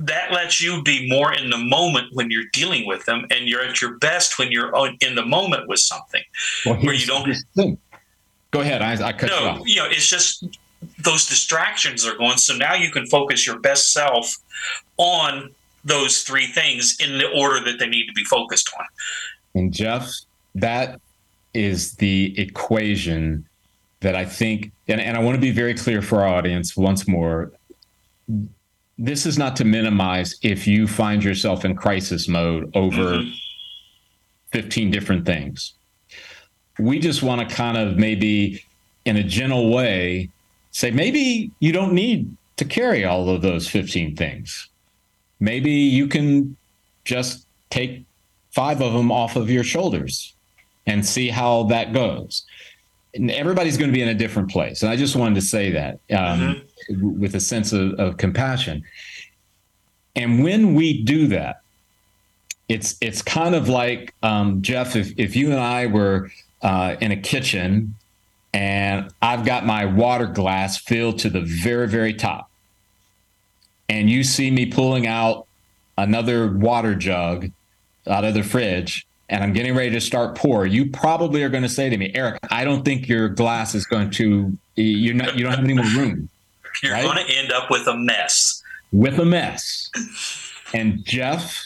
that 0.00 0.32
lets 0.32 0.60
you 0.60 0.82
be 0.82 1.08
more 1.08 1.32
in 1.32 1.48
the 1.48 1.56
moment 1.56 2.08
when 2.12 2.30
you're 2.30 2.50
dealing 2.52 2.86
with 2.86 3.04
them 3.06 3.26
and 3.30 3.48
you're 3.48 3.62
at 3.62 3.80
your 3.80 3.96
best 3.98 4.38
when 4.38 4.52
you're 4.52 4.70
in 5.00 5.14
the 5.14 5.24
moment 5.24 5.66
with 5.66 5.78
something 5.78 6.22
well, 6.66 6.76
where 6.76 6.94
you 6.94 7.06
don't 7.06 7.78
go 8.50 8.60
ahead 8.60 8.82
i, 8.82 8.92
I 8.92 9.12
cut 9.12 9.30
no, 9.30 9.38
you 9.38 9.46
off 9.46 9.62
you 9.64 9.76
know 9.76 9.86
it's 9.86 10.08
just 10.08 10.44
those 10.98 11.26
distractions 11.26 12.06
are 12.06 12.16
gone. 12.16 12.38
So 12.38 12.54
now 12.54 12.74
you 12.74 12.90
can 12.90 13.06
focus 13.06 13.46
your 13.46 13.58
best 13.60 13.92
self 13.92 14.36
on 14.96 15.54
those 15.84 16.22
three 16.22 16.46
things 16.46 16.96
in 17.00 17.18
the 17.18 17.30
order 17.30 17.62
that 17.64 17.78
they 17.78 17.86
need 17.86 18.06
to 18.06 18.12
be 18.12 18.24
focused 18.24 18.70
on. 18.78 18.86
And 19.54 19.72
Jeff, 19.72 20.10
that 20.54 21.00
is 21.54 21.94
the 21.96 22.38
equation 22.38 23.46
that 24.00 24.14
I 24.14 24.24
think, 24.24 24.72
and, 24.88 25.00
and 25.00 25.16
I 25.16 25.20
want 25.20 25.36
to 25.36 25.40
be 25.40 25.50
very 25.50 25.74
clear 25.74 26.02
for 26.02 26.22
our 26.22 26.28
audience 26.28 26.76
once 26.76 27.08
more. 27.08 27.52
This 28.98 29.24
is 29.24 29.38
not 29.38 29.56
to 29.56 29.64
minimize 29.64 30.36
if 30.42 30.66
you 30.66 30.86
find 30.86 31.24
yourself 31.24 31.64
in 31.64 31.74
crisis 31.74 32.28
mode 32.28 32.70
over 32.74 33.18
mm-hmm. 33.18 33.30
15 34.52 34.90
different 34.90 35.24
things. 35.24 35.72
We 36.78 36.98
just 36.98 37.22
want 37.22 37.48
to 37.48 37.54
kind 37.54 37.78
of 37.78 37.96
maybe 37.96 38.62
in 39.04 39.16
a 39.16 39.22
gentle 39.22 39.72
way 39.72 40.28
say 40.70 40.90
maybe 40.90 41.50
you 41.60 41.72
don't 41.72 41.92
need 41.92 42.36
to 42.56 42.64
carry 42.64 43.04
all 43.04 43.28
of 43.30 43.42
those 43.42 43.68
15 43.68 44.16
things. 44.16 44.68
Maybe 45.40 45.70
you 45.70 46.08
can 46.08 46.56
just 47.04 47.46
take 47.70 48.04
five 48.50 48.80
of 48.80 48.92
them 48.92 49.10
off 49.10 49.36
of 49.36 49.50
your 49.50 49.64
shoulders 49.64 50.33
and 50.86 51.04
see 51.04 51.28
how 51.28 51.64
that 51.64 51.92
goes. 51.92 52.44
And 53.14 53.30
everybody's 53.30 53.76
going 53.76 53.90
to 53.90 53.94
be 53.94 54.02
in 54.02 54.08
a 54.08 54.14
different 54.14 54.50
place. 54.50 54.82
And 54.82 54.90
I 54.90 54.96
just 54.96 55.14
wanted 55.14 55.36
to 55.36 55.42
say 55.42 55.70
that 55.70 55.94
um, 56.10 56.64
mm-hmm. 56.90 57.20
with 57.20 57.34
a 57.34 57.40
sense 57.40 57.72
of, 57.72 57.92
of 57.94 58.16
compassion. 58.16 58.82
And 60.16 60.42
when 60.42 60.74
we 60.74 61.02
do 61.02 61.28
that, 61.28 61.60
it's 62.68 62.96
it's 63.00 63.20
kind 63.20 63.54
of 63.54 63.68
like 63.68 64.14
um, 64.22 64.62
Jeff. 64.62 64.96
If 64.96 65.12
if 65.18 65.36
you 65.36 65.50
and 65.50 65.60
I 65.60 65.86
were 65.86 66.30
uh, 66.62 66.96
in 67.00 67.12
a 67.12 67.16
kitchen 67.16 67.94
and 68.54 69.12
I've 69.20 69.44
got 69.44 69.66
my 69.66 69.84
water 69.84 70.26
glass 70.26 70.78
filled 70.78 71.18
to 71.20 71.28
the 71.28 71.40
very, 71.40 71.88
very 71.88 72.14
top. 72.14 72.48
And 73.88 74.08
you 74.08 74.22
see 74.22 74.50
me 74.50 74.66
pulling 74.66 75.08
out 75.08 75.46
another 75.98 76.56
water 76.56 76.94
jug 76.94 77.50
out 78.06 78.24
of 78.24 78.34
the 78.34 78.44
fridge 78.44 79.06
and 79.28 79.42
I'm 79.42 79.52
getting 79.52 79.74
ready 79.74 79.90
to 79.90 80.00
start 80.00 80.36
pour, 80.36 80.66
you 80.66 80.90
probably 80.90 81.42
are 81.42 81.48
going 81.48 81.62
to 81.62 81.68
say 81.68 81.88
to 81.88 81.96
me, 81.96 82.12
Eric, 82.14 82.38
I 82.50 82.64
don't 82.64 82.84
think 82.84 83.08
your 83.08 83.28
glass 83.28 83.74
is 83.74 83.86
going 83.86 84.10
to, 84.12 84.56
you're 84.76 85.14
not, 85.14 85.36
you 85.36 85.44
don't 85.44 85.54
have 85.54 85.64
any 85.64 85.74
more 85.74 85.86
room. 85.86 86.28
You're 86.82 86.92
right? 86.92 87.04
going 87.04 87.24
to 87.24 87.32
end 87.32 87.52
up 87.52 87.70
with 87.70 87.86
a 87.86 87.96
mess. 87.96 88.60
With 88.90 89.20
a 89.20 89.24
mess. 89.24 89.90
And 90.72 91.04
Jeff, 91.04 91.56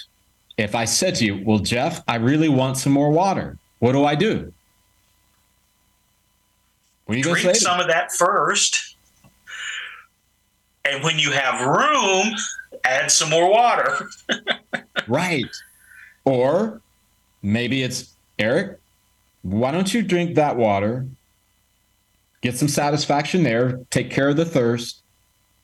if 0.58 0.74
I 0.74 0.84
said 0.84 1.14
to 1.16 1.24
you, 1.24 1.42
well, 1.46 1.60
Jeff, 1.60 2.02
I 2.06 2.16
really 2.16 2.50
want 2.50 2.76
some 2.76 2.92
more 2.92 3.10
water, 3.10 3.56
what 3.78 3.92
do 3.92 4.04
I 4.04 4.14
do? 4.14 4.52
What 7.06 7.14
are 7.14 7.18
you 7.18 7.24
Drink 7.24 7.56
some 7.56 7.80
of 7.80 7.86
that 7.86 8.12
first. 8.12 8.96
And 10.84 11.02
when 11.02 11.18
you 11.18 11.32
have 11.32 11.66
room, 11.66 12.34
add 12.84 13.10
some 13.10 13.30
more 13.30 13.50
water. 13.50 14.10
right. 15.08 15.46
Or 16.26 16.82
maybe 17.42 17.82
it's 17.82 18.14
Eric, 18.38 18.78
why 19.42 19.70
don't 19.70 19.92
you 19.92 20.02
drink 20.02 20.34
that 20.34 20.56
water? 20.56 21.06
Get 22.40 22.56
some 22.56 22.68
satisfaction 22.68 23.42
there, 23.42 23.80
take 23.90 24.10
care 24.10 24.28
of 24.28 24.36
the 24.36 24.44
thirst, 24.44 25.02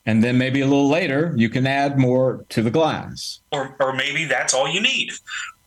and 0.05 0.23
then 0.23 0.37
maybe 0.37 0.61
a 0.61 0.65
little 0.65 0.89
later 0.89 1.33
you 1.35 1.49
can 1.49 1.65
add 1.65 1.97
more 1.97 2.45
to 2.49 2.61
the 2.61 2.71
glass. 2.71 3.39
Or 3.51 3.75
or 3.79 3.93
maybe 3.93 4.25
that's 4.25 4.53
all 4.53 4.67
you 4.67 4.81
need. 4.81 5.11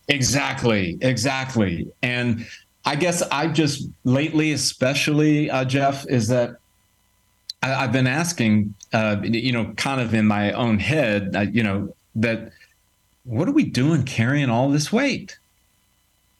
Exactly, 0.09 0.97
exactly. 1.01 1.91
And 2.03 2.47
I 2.85 2.97
guess 2.97 3.23
I 3.31 3.49
just 3.49 3.89
lately, 4.05 4.53
especially 4.53 5.51
uh, 5.51 5.65
Jeff, 5.65 6.07
is 6.09 6.29
that 6.29 6.57
I, 7.63 7.69
have 7.69 7.93
been 7.93 8.07
asking, 8.07 8.75
uh, 8.93 9.17
you 9.23 9.53
know, 9.53 9.73
kind 9.77 10.01
of 10.01 10.15
in 10.15 10.27
my 10.27 10.53
own 10.53 10.79
head, 10.79 11.37
uh, 11.37 11.41
you 11.41 11.63
know, 11.63 11.95
that 12.15 12.53
what 13.25 13.49
are 13.49 13.53
we 13.53 13.65
doing 13.65 14.05
carrying 14.05 14.49
all 14.49 14.71
this 14.71 14.93
weight? 14.93 15.38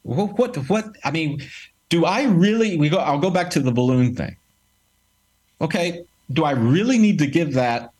What, 0.03 0.39
what, 0.39 0.57
what? 0.69 0.97
I 1.05 1.11
mean, 1.11 1.43
do 1.89 2.05
I 2.05 2.25
really? 2.25 2.77
We 2.77 2.89
go. 2.89 2.99
I'll 2.99 3.19
go 3.19 3.31
back 3.31 3.51
to 3.51 3.61
the 3.61 3.73
balloon 3.73 4.15
thing. 4.15 4.37
Okay, 5.61 6.05
do 6.33 6.45
I 6.45 6.53
really 6.53 6.99
need 6.99 7.19
to 7.19 7.27
give 7.27 7.55
that 7.55 7.93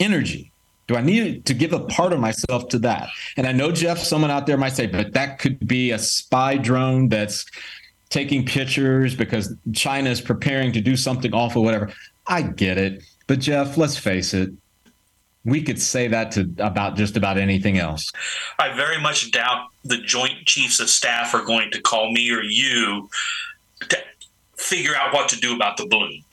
energy 0.00 0.50
Do 0.86 0.96
I 0.96 1.00
need 1.00 1.46
to 1.46 1.54
give 1.54 1.72
a 1.72 1.80
part 1.80 2.12
of 2.12 2.20
myself 2.20 2.68
to 2.70 2.78
that? 2.80 3.08
And 3.36 3.46
I 3.46 3.52
know 3.52 3.72
Jeff, 3.72 3.98
someone 3.98 4.30
out 4.30 4.46
there 4.46 4.58
might 4.58 4.74
say, 4.74 4.86
but 4.86 5.12
that 5.14 5.38
could 5.38 5.66
be 5.66 5.92
a 5.92 5.98
spy 5.98 6.56
drone 6.56 7.08
that's 7.08 7.46
taking 8.10 8.44
pictures 8.44 9.14
because 9.14 9.54
China 9.72 10.10
is 10.10 10.20
preparing 10.20 10.72
to 10.72 10.80
do 10.80 10.96
something 10.96 11.32
awful, 11.32 11.64
whatever. 11.64 11.90
I 12.26 12.42
get 12.42 12.76
it. 12.76 13.02
But 13.26 13.40
Jeff, 13.40 13.78
let's 13.78 13.96
face 13.96 14.34
it, 14.34 14.50
we 15.44 15.62
could 15.62 15.80
say 15.80 16.08
that 16.08 16.32
to 16.32 16.50
about 16.58 16.96
just 16.96 17.16
about 17.16 17.36
anything 17.38 17.78
else. 17.78 18.10
I 18.58 18.74
very 18.74 19.00
much 19.00 19.30
doubt 19.30 19.68
the 19.84 19.98
Joint 19.98 20.46
Chiefs 20.46 20.80
of 20.80 20.88
Staff 20.88 21.34
are 21.34 21.44
going 21.44 21.70
to 21.72 21.80
call 21.80 22.10
me 22.12 22.30
or 22.32 22.42
you 22.42 23.08
to 23.88 23.98
figure 24.56 24.94
out 24.96 25.12
what 25.12 25.28
to 25.28 25.36
do 25.36 25.54
about 25.54 25.76
the 25.76 25.86
balloon. 25.86 26.22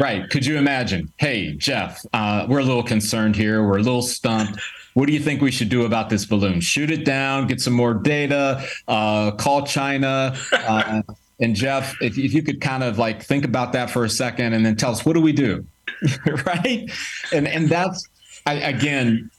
Right. 0.00 0.30
Could 0.30 0.46
you 0.46 0.56
imagine? 0.58 1.12
Hey, 1.16 1.54
Jeff, 1.54 2.06
uh, 2.12 2.46
we're 2.48 2.60
a 2.60 2.64
little 2.64 2.84
concerned 2.84 3.34
here. 3.34 3.66
We're 3.66 3.78
a 3.78 3.82
little 3.82 4.00
stumped. 4.00 4.60
What 4.94 5.08
do 5.08 5.12
you 5.12 5.18
think 5.18 5.40
we 5.40 5.50
should 5.50 5.70
do 5.70 5.86
about 5.86 6.08
this 6.08 6.24
balloon? 6.24 6.60
Shoot 6.60 6.92
it 6.92 7.04
down, 7.04 7.48
get 7.48 7.60
some 7.60 7.72
more 7.72 7.94
data, 7.94 8.64
uh, 8.86 9.32
call 9.32 9.66
China. 9.66 10.36
Uh, 10.52 11.02
and 11.40 11.56
Jeff, 11.56 12.00
if, 12.00 12.16
if 12.16 12.32
you 12.32 12.42
could 12.44 12.60
kind 12.60 12.84
of 12.84 12.96
like 12.96 13.24
think 13.24 13.44
about 13.44 13.72
that 13.72 13.90
for 13.90 14.04
a 14.04 14.08
second 14.08 14.52
and 14.52 14.64
then 14.64 14.76
tell 14.76 14.92
us, 14.92 15.04
what 15.04 15.14
do 15.14 15.20
we 15.20 15.32
do? 15.32 15.66
right. 16.46 16.88
And, 17.32 17.48
and 17.48 17.68
that's, 17.68 18.06
I, 18.48 18.54
again, 18.54 19.30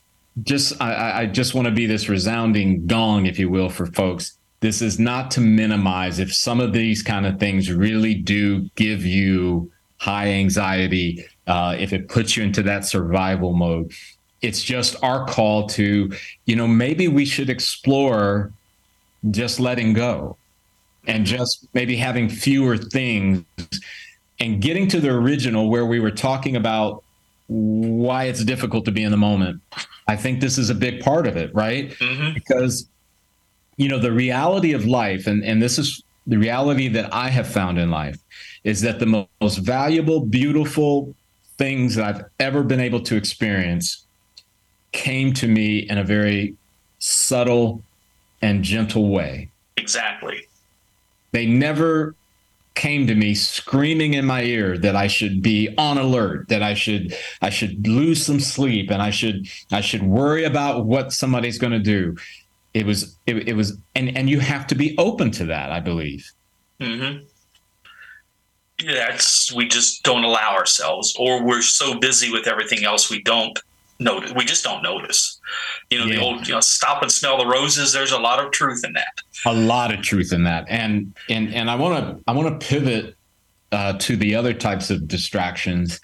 just, 0.44 0.80
I, 0.80 1.22
I 1.22 1.26
just 1.26 1.56
want 1.56 1.66
to 1.66 1.74
be 1.74 1.88
this 1.88 2.10
resounding 2.10 2.86
gong, 2.86 3.26
if 3.26 3.40
you 3.40 3.50
will, 3.50 3.70
for 3.70 3.88
folks. 3.88 4.38
This 4.60 4.84
is 4.84 5.00
not 5.00 5.32
to 5.32 5.42
minimize 5.42 6.20
if 6.20 6.32
some 6.32 6.60
of 6.60 6.74
these 6.74 7.02
kind 7.02 7.26
of 7.26 7.40
things 7.40 7.72
really 7.72 8.14
do 8.14 8.70
give 8.76 9.04
you 9.04 9.72
high 9.98 10.28
anxiety 10.28 11.26
uh, 11.48 11.76
if 11.80 11.92
it 11.92 12.08
puts 12.08 12.38
you 12.38 12.44
into 12.44 12.62
that 12.62 12.86
survival 12.86 13.54
mode. 13.54 13.92
It's 14.44 14.62
just 14.62 14.96
our 15.04 15.26
call 15.26 15.68
to 15.70 16.12
you 16.46 16.56
know 16.56 16.68
maybe 16.68 17.08
we 17.08 17.26
should 17.26 17.50
explore 17.50 18.54
just 19.32 19.60
letting 19.60 19.94
go 19.94 20.38
and 21.08 21.26
just 21.26 21.68
maybe 21.74 21.98
having 21.98 22.30
fewer 22.30 22.78
things 22.78 23.44
and 24.40 24.62
getting 24.62 24.88
to 24.90 25.02
the 25.02 25.10
original 25.10 25.70
where 25.70 25.86
we 25.86 26.00
were 26.00 26.12
talking 26.12 26.56
about 26.56 27.04
why 27.50 28.26
it's 28.26 28.44
difficult 28.44 28.86
to 28.86 28.92
be 28.92 29.04
in 29.04 29.12
the 29.12 29.18
moment. 29.18 29.62
I 30.08 30.16
think 30.16 30.40
this 30.40 30.58
is 30.58 30.70
a 30.70 30.76
big 30.76 31.02
part 31.02 31.28
of 31.28 31.36
it 31.36 31.54
right? 31.54 31.92
Mm-hmm. 31.92 32.34
because 32.34 32.88
you 33.78 33.90
know 33.90 34.00
the 34.00 34.12
reality 34.12 34.74
of 34.74 34.86
life 34.86 35.28
and 35.28 35.44
and 35.44 35.62
this 35.62 35.78
is 35.80 36.04
the 36.28 36.38
reality 36.38 36.90
that 36.90 37.12
i 37.14 37.30
have 37.30 37.48
found 37.48 37.80
in 37.80 37.90
life 37.90 38.20
is 38.66 38.82
that 38.82 39.00
the 39.00 39.26
most 39.40 39.58
valuable 39.60 40.20
beautiful 40.20 41.16
things 41.58 41.96
that 41.96 42.06
i've 42.06 42.26
ever 42.42 42.62
been 42.62 42.82
able 42.82 43.00
to 43.00 43.16
experience 43.16 44.06
came 44.92 45.34
to 45.34 45.48
me 45.48 45.80
in 45.80 45.98
a 45.98 46.04
very 46.04 46.56
subtle 47.00 47.82
and 48.42 48.64
gentle 48.64 49.10
way. 49.10 49.50
Exactly. 49.78 50.46
They 51.32 51.46
never 51.46 52.16
came 52.80 53.06
to 53.06 53.14
me 53.14 53.36
screaming 53.36 54.16
in 54.16 54.26
my 54.26 54.42
ear 54.42 54.78
that 54.80 54.96
I 54.96 55.08
should 55.08 55.44
be 55.44 55.70
on 55.78 55.98
alert, 55.98 56.48
that 56.48 56.64
I 56.64 56.74
should 56.74 57.14
I 57.42 57.52
should 57.52 57.88
lose 57.88 58.26
some 58.26 58.40
sleep 58.40 58.90
and 58.90 59.02
I 59.02 59.12
should 59.12 59.48
I 59.72 59.82
should 59.82 60.02
worry 60.02 60.46
about 60.46 60.86
what 60.86 61.14
somebody's 61.14 61.60
going 61.60 61.74
to 61.74 61.80
do 61.80 62.16
it 62.74 62.86
was 62.86 63.18
it, 63.26 63.48
it 63.48 63.54
was 63.54 63.78
and 63.96 64.16
and 64.18 64.30
you 64.30 64.40
have 64.40 64.68
to 64.68 64.76
be 64.76 64.96
open 64.98 65.32
to 65.32 65.46
that 65.46 65.72
i 65.72 65.80
believe 65.80 66.32
mm-hmm. 66.80 67.26
that's 68.86 69.52
we 69.54 69.68
just 69.68 70.04
don't 70.04 70.24
allow 70.24 70.56
ourselves 70.56 71.16
or 71.18 71.44
we're 71.44 71.62
so 71.62 72.00
busy 72.00 72.32
with 72.32 72.48
everything 72.48 72.84
else 72.84 73.10
we 73.10 73.22
don't 73.24 73.58
notice 74.00 74.32
we 74.34 74.46
just 74.46 74.64
don't 74.64 74.82
notice 74.82 75.40
you 75.90 76.00
know 76.00 76.06
yeah. 76.06 76.16
the 76.16 76.22
old 76.22 76.48
you 76.48 76.54
know 76.54 76.60
stop 76.60 77.02
and 77.02 77.12
smell 77.12 77.38
the 77.38 77.46
roses 77.46 77.92
there's 77.92 78.12
a 78.12 78.20
lot 78.20 78.44
of 78.44 78.52
truth 78.52 78.84
in 78.86 78.94
that 78.94 79.22
a 79.46 79.54
lot 79.54 79.94
of 79.94 80.02
truth 80.02 80.32
in 80.32 80.44
that 80.44 80.66
and 80.70 81.14
and 81.30 81.54
and 81.54 81.70
i 81.70 81.76
want 81.76 82.06
to 82.06 82.24
i 82.28 82.32
want 82.32 82.60
to 82.60 82.68
pivot 82.68 83.16
uh, 83.72 83.94
to 84.00 84.16
the 84.16 84.34
other 84.34 84.54
types 84.54 84.90
of 84.90 85.08
distractions 85.08 86.00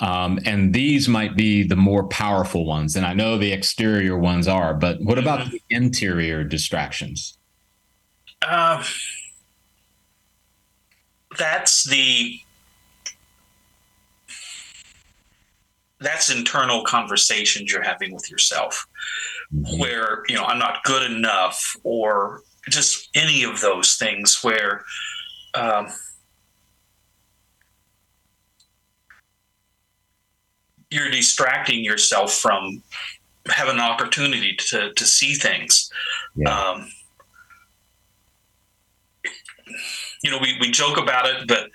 um, 0.00 0.38
and 0.44 0.72
these 0.72 1.08
might 1.08 1.36
be 1.36 1.64
the 1.64 1.76
more 1.76 2.04
powerful 2.04 2.64
ones. 2.64 2.94
And 2.94 3.04
I 3.04 3.14
know 3.14 3.36
the 3.36 3.52
exterior 3.52 4.16
ones 4.16 4.46
are, 4.46 4.74
but 4.74 5.00
what 5.00 5.18
about 5.18 5.40
mm-hmm. 5.40 5.50
the 5.50 5.62
interior 5.70 6.44
distractions? 6.44 7.36
Uh, 8.42 8.84
that's 11.36 11.84
the 11.84 12.40
that's 16.00 16.30
internal 16.30 16.84
conversations 16.84 17.72
you're 17.72 17.82
having 17.82 18.12
with 18.12 18.30
yourself 18.30 18.86
mm-hmm. 19.54 19.80
where 19.80 20.22
you 20.28 20.34
know 20.34 20.44
i'm 20.44 20.58
not 20.58 20.82
good 20.84 21.10
enough 21.10 21.76
or 21.82 22.42
just 22.68 23.08
any 23.14 23.44
of 23.44 23.60
those 23.60 23.94
things 23.94 24.38
where 24.42 24.84
um, 25.54 25.88
you're 30.90 31.10
distracting 31.10 31.84
yourself 31.84 32.34
from 32.34 32.82
having 33.46 33.74
an 33.74 33.80
opportunity 33.80 34.54
to 34.56 34.92
to 34.94 35.06
see 35.06 35.34
things. 35.34 35.90
Yeah. 36.34 36.50
Um, 36.50 36.88
you 40.22 40.30
know, 40.30 40.38
we, 40.38 40.56
we 40.60 40.70
joke 40.70 40.98
about 40.98 41.26
it, 41.26 41.46
but 41.46 41.70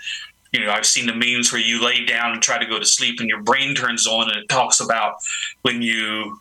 you 0.53 0.59
know, 0.59 0.71
I've 0.71 0.85
seen 0.85 1.07
the 1.07 1.15
memes 1.15 1.51
where 1.51 1.61
you 1.61 1.83
lay 1.83 2.05
down 2.05 2.31
and 2.31 2.41
try 2.41 2.57
to 2.59 2.65
go 2.65 2.79
to 2.79 2.85
sleep 2.85 3.19
and 3.19 3.27
your 3.27 3.41
brain 3.41 3.73
turns 3.75 4.05
on 4.05 4.29
and 4.29 4.37
it 4.37 4.47
talks 4.47 4.79
about 4.79 5.15
when 5.63 5.81
you 5.81 6.37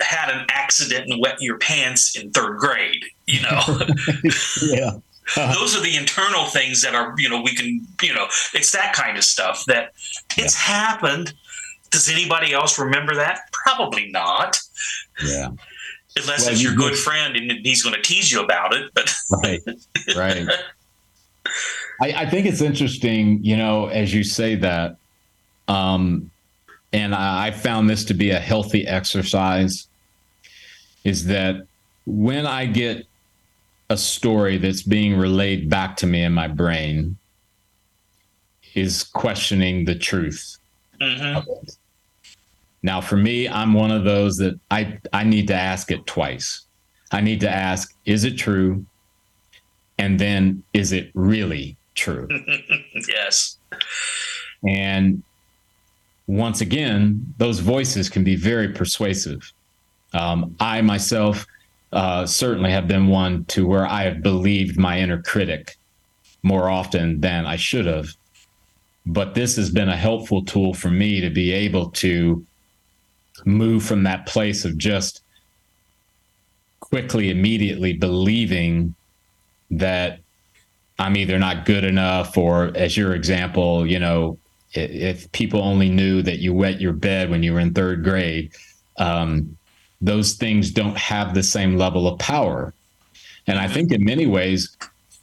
had 0.00 0.30
an 0.30 0.46
accident 0.48 1.10
and 1.10 1.20
wet 1.20 1.40
your 1.40 1.58
pants 1.58 2.16
in 2.16 2.30
third 2.30 2.58
grade, 2.58 3.04
you 3.26 3.42
know. 3.42 3.60
yeah. 4.62 4.92
Those 5.36 5.76
are 5.76 5.82
the 5.82 5.96
internal 5.96 6.46
things 6.46 6.82
that 6.82 6.94
are, 6.94 7.14
you 7.18 7.28
know, 7.28 7.40
we 7.42 7.54
can, 7.54 7.86
you 8.02 8.14
know, 8.14 8.26
it's 8.54 8.72
that 8.72 8.92
kind 8.92 9.16
of 9.16 9.24
stuff 9.24 9.64
that 9.66 9.92
it's 10.36 10.68
yeah. 10.68 10.74
happened. 10.74 11.32
Does 11.90 12.08
anybody 12.08 12.52
else 12.52 12.78
remember 12.78 13.14
that? 13.14 13.40
Probably 13.52 14.10
not. 14.10 14.60
Yeah. 15.24 15.50
Unless 16.16 16.44
well, 16.44 16.52
it's 16.52 16.62
your 16.62 16.74
good 16.74 16.96
friend 16.96 17.36
and 17.36 17.50
he's 17.64 17.82
going 17.82 17.94
to 17.94 18.02
tease 18.02 18.30
you 18.30 18.42
about 18.42 18.74
it. 18.74 18.90
But 18.94 19.14
right, 19.42 19.60
right. 20.16 20.48
I, 22.02 22.22
I 22.22 22.26
think 22.26 22.46
it's 22.46 22.60
interesting, 22.60 23.42
you 23.44 23.56
know, 23.56 23.86
as 23.86 24.12
you 24.12 24.24
say 24.24 24.56
that, 24.56 24.96
um, 25.68 26.30
and 26.92 27.14
I, 27.14 27.46
I 27.46 27.50
found 27.52 27.88
this 27.88 28.04
to 28.06 28.14
be 28.14 28.30
a 28.30 28.40
healthy 28.40 28.84
exercise, 28.86 29.86
is 31.04 31.26
that 31.26 31.64
when 32.04 32.44
I 32.44 32.66
get 32.66 33.06
a 33.88 33.96
story 33.96 34.58
that's 34.58 34.82
being 34.82 35.16
relayed 35.16 35.70
back 35.70 35.96
to 35.98 36.06
me 36.06 36.24
in 36.24 36.32
my 36.32 36.48
brain 36.48 37.16
is 38.74 39.04
questioning 39.04 39.84
the 39.84 39.94
truth. 39.94 40.58
Mm-hmm. 41.00 41.48
Now, 42.82 43.00
for 43.00 43.16
me, 43.16 43.48
I'm 43.48 43.74
one 43.74 43.92
of 43.92 44.02
those 44.02 44.36
that 44.38 44.58
I, 44.72 44.98
I 45.12 45.22
need 45.22 45.46
to 45.48 45.54
ask 45.54 45.92
it 45.92 46.04
twice. 46.06 46.62
I 47.12 47.20
need 47.20 47.38
to 47.40 47.50
ask, 47.50 47.94
is 48.06 48.24
it 48.24 48.36
true? 48.36 48.84
And 49.98 50.18
then, 50.18 50.64
is 50.72 50.90
it 50.92 51.12
really 51.14 51.76
true? 51.94 52.28
yes. 53.08 53.58
And 54.66 55.22
once 56.26 56.60
again, 56.60 57.34
those 57.38 57.58
voices 57.58 58.08
can 58.08 58.24
be 58.24 58.36
very 58.36 58.68
persuasive. 58.68 59.52
Um, 60.14 60.56
I 60.60 60.80
myself 60.82 61.46
uh, 61.92 62.26
certainly 62.26 62.70
have 62.70 62.88
been 62.88 63.08
one 63.08 63.44
to 63.46 63.66
where 63.66 63.86
I 63.86 64.04
have 64.04 64.22
believed 64.22 64.78
my 64.78 64.98
inner 64.98 65.20
critic 65.22 65.76
more 66.42 66.70
often 66.70 67.20
than 67.20 67.46
I 67.46 67.56
should 67.56 67.86
have. 67.86 68.08
But 69.04 69.34
this 69.34 69.56
has 69.56 69.70
been 69.70 69.88
a 69.88 69.96
helpful 69.96 70.44
tool 70.44 70.74
for 70.74 70.90
me 70.90 71.20
to 71.20 71.30
be 71.30 71.52
able 71.52 71.90
to 71.90 72.44
move 73.44 73.82
from 73.82 74.04
that 74.04 74.26
place 74.26 74.64
of 74.64 74.78
just 74.78 75.22
quickly, 76.80 77.30
immediately 77.30 77.92
believing 77.94 78.94
that 79.70 80.20
I'm 80.98 81.16
either 81.16 81.38
not 81.38 81.64
good 81.64 81.84
enough, 81.84 82.36
or 82.36 82.70
as 82.74 82.96
your 82.96 83.14
example, 83.14 83.86
you 83.86 83.98
know, 83.98 84.38
if 84.74 85.30
people 85.32 85.62
only 85.62 85.90
knew 85.90 86.22
that 86.22 86.38
you 86.38 86.54
wet 86.54 86.80
your 86.80 86.92
bed 86.92 87.30
when 87.30 87.42
you 87.42 87.52
were 87.52 87.60
in 87.60 87.74
third 87.74 88.04
grade, 88.04 88.52
um, 88.98 89.56
those 90.00 90.34
things 90.34 90.70
don't 90.70 90.96
have 90.96 91.34
the 91.34 91.42
same 91.42 91.76
level 91.76 92.08
of 92.08 92.18
power. 92.18 92.72
And 93.46 93.58
I 93.58 93.68
think 93.68 93.92
in 93.92 94.04
many 94.04 94.26
ways, 94.26 94.76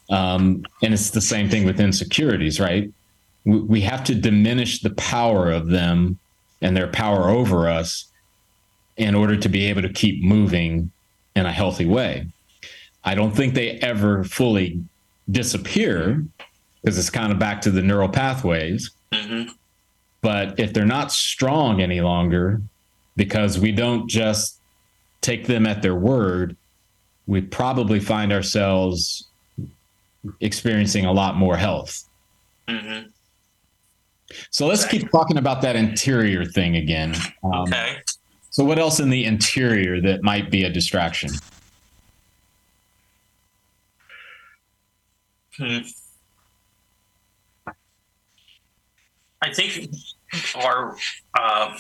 um, 0.10 0.66
and 0.82 0.94
it's 0.94 1.12
the 1.12 1.22
same 1.22 1.50
thing 1.50 1.66
with 1.66 1.80
insecurities, 1.80 2.60
right? 2.60 2.92
We, 3.46 3.60
we 3.60 3.82
have 3.82 4.04
to 4.06 4.16
diminish 4.16 4.82
the 4.82 4.90
power 4.92 5.52
of 5.52 5.68
them 5.68 6.20
and 6.62 6.76
their 6.76 6.88
power 6.88 7.30
over 7.30 7.70
us 7.70 8.06
in 8.98 9.16
order 9.16 9.38
to 9.38 9.50
be 9.50 9.66
able 9.66 9.82
to 9.82 9.94
keep 9.94 10.24
moving 10.24 10.92
in 11.36 11.46
a 11.46 11.52
healthy 11.52 11.86
way. 11.86 12.28
I 13.04 13.16
don't 13.16 13.36
think 13.36 13.54
they 13.54 13.72
ever 13.80 14.24
fully 14.26 14.84
disappear 15.30 16.26
because 16.82 16.98
it's 16.98 17.10
kind 17.10 17.32
of 17.32 17.40
back 17.40 17.62
to 17.62 17.72
the 17.72 17.82
neural 17.82 18.10
pathways. 18.10 18.92
Mm-hmm. 19.12 19.52
But 20.22 20.60
if 20.60 20.74
they're 20.74 20.86
not 20.86 21.12
strong 21.12 21.82
any 21.82 22.02
longer, 22.02 22.62
because 23.20 23.60
we 23.60 23.74
don't 23.74 24.10
just 24.10 24.60
take 25.20 25.46
them 25.46 25.68
at 25.68 25.82
their 25.82 25.94
word. 25.94 26.56
We 27.28 27.42
probably 27.42 28.00
find 28.00 28.32
ourselves 28.32 29.28
experiencing 30.40 31.06
a 31.06 31.12
lot 31.12 31.36
more 31.36 31.58
health. 31.58 32.06
Mm-hmm. 32.70 33.10
So 34.52 34.68
let's 34.68 34.84
exactly. 34.84 35.00
keep 35.00 35.12
talking 35.12 35.38
about 35.38 35.62
that 35.64 35.76
interior 35.76 36.46
thing 36.46 36.78
again. 36.78 37.14
Um, 37.44 37.64
okay. 37.64 37.98
So, 38.52 38.64
what 38.64 38.80
else 38.80 39.00
in 39.00 39.10
the 39.10 39.26
interior 39.26 40.02
that 40.02 40.24
might 40.24 40.50
be 40.50 40.64
a 40.64 40.70
distraction? 40.70 41.32
Hmm. 45.60 45.80
I 49.42 49.54
think 49.54 49.94
our 50.56 50.96
uh, 51.38 51.78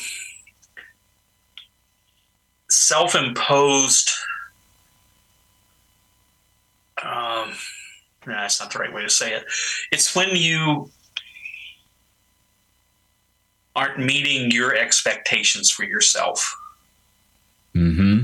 self-imposed. 2.70 4.10
Um, 7.02 7.52
nah, 8.28 8.42
that's 8.42 8.60
not 8.60 8.72
the 8.72 8.80
right 8.80 8.94
way 8.94 9.04
to 9.04 9.10
say 9.10 9.34
it. 9.34 9.46
It's 9.94 10.14
when 10.14 10.30
you 10.36 10.92
aren't 13.78 14.00
meeting 14.00 14.52
your 14.52 14.76
expectations 14.76 15.72
for 15.72 15.86
yourself. 15.86 16.54
Hmm. 17.74 18.22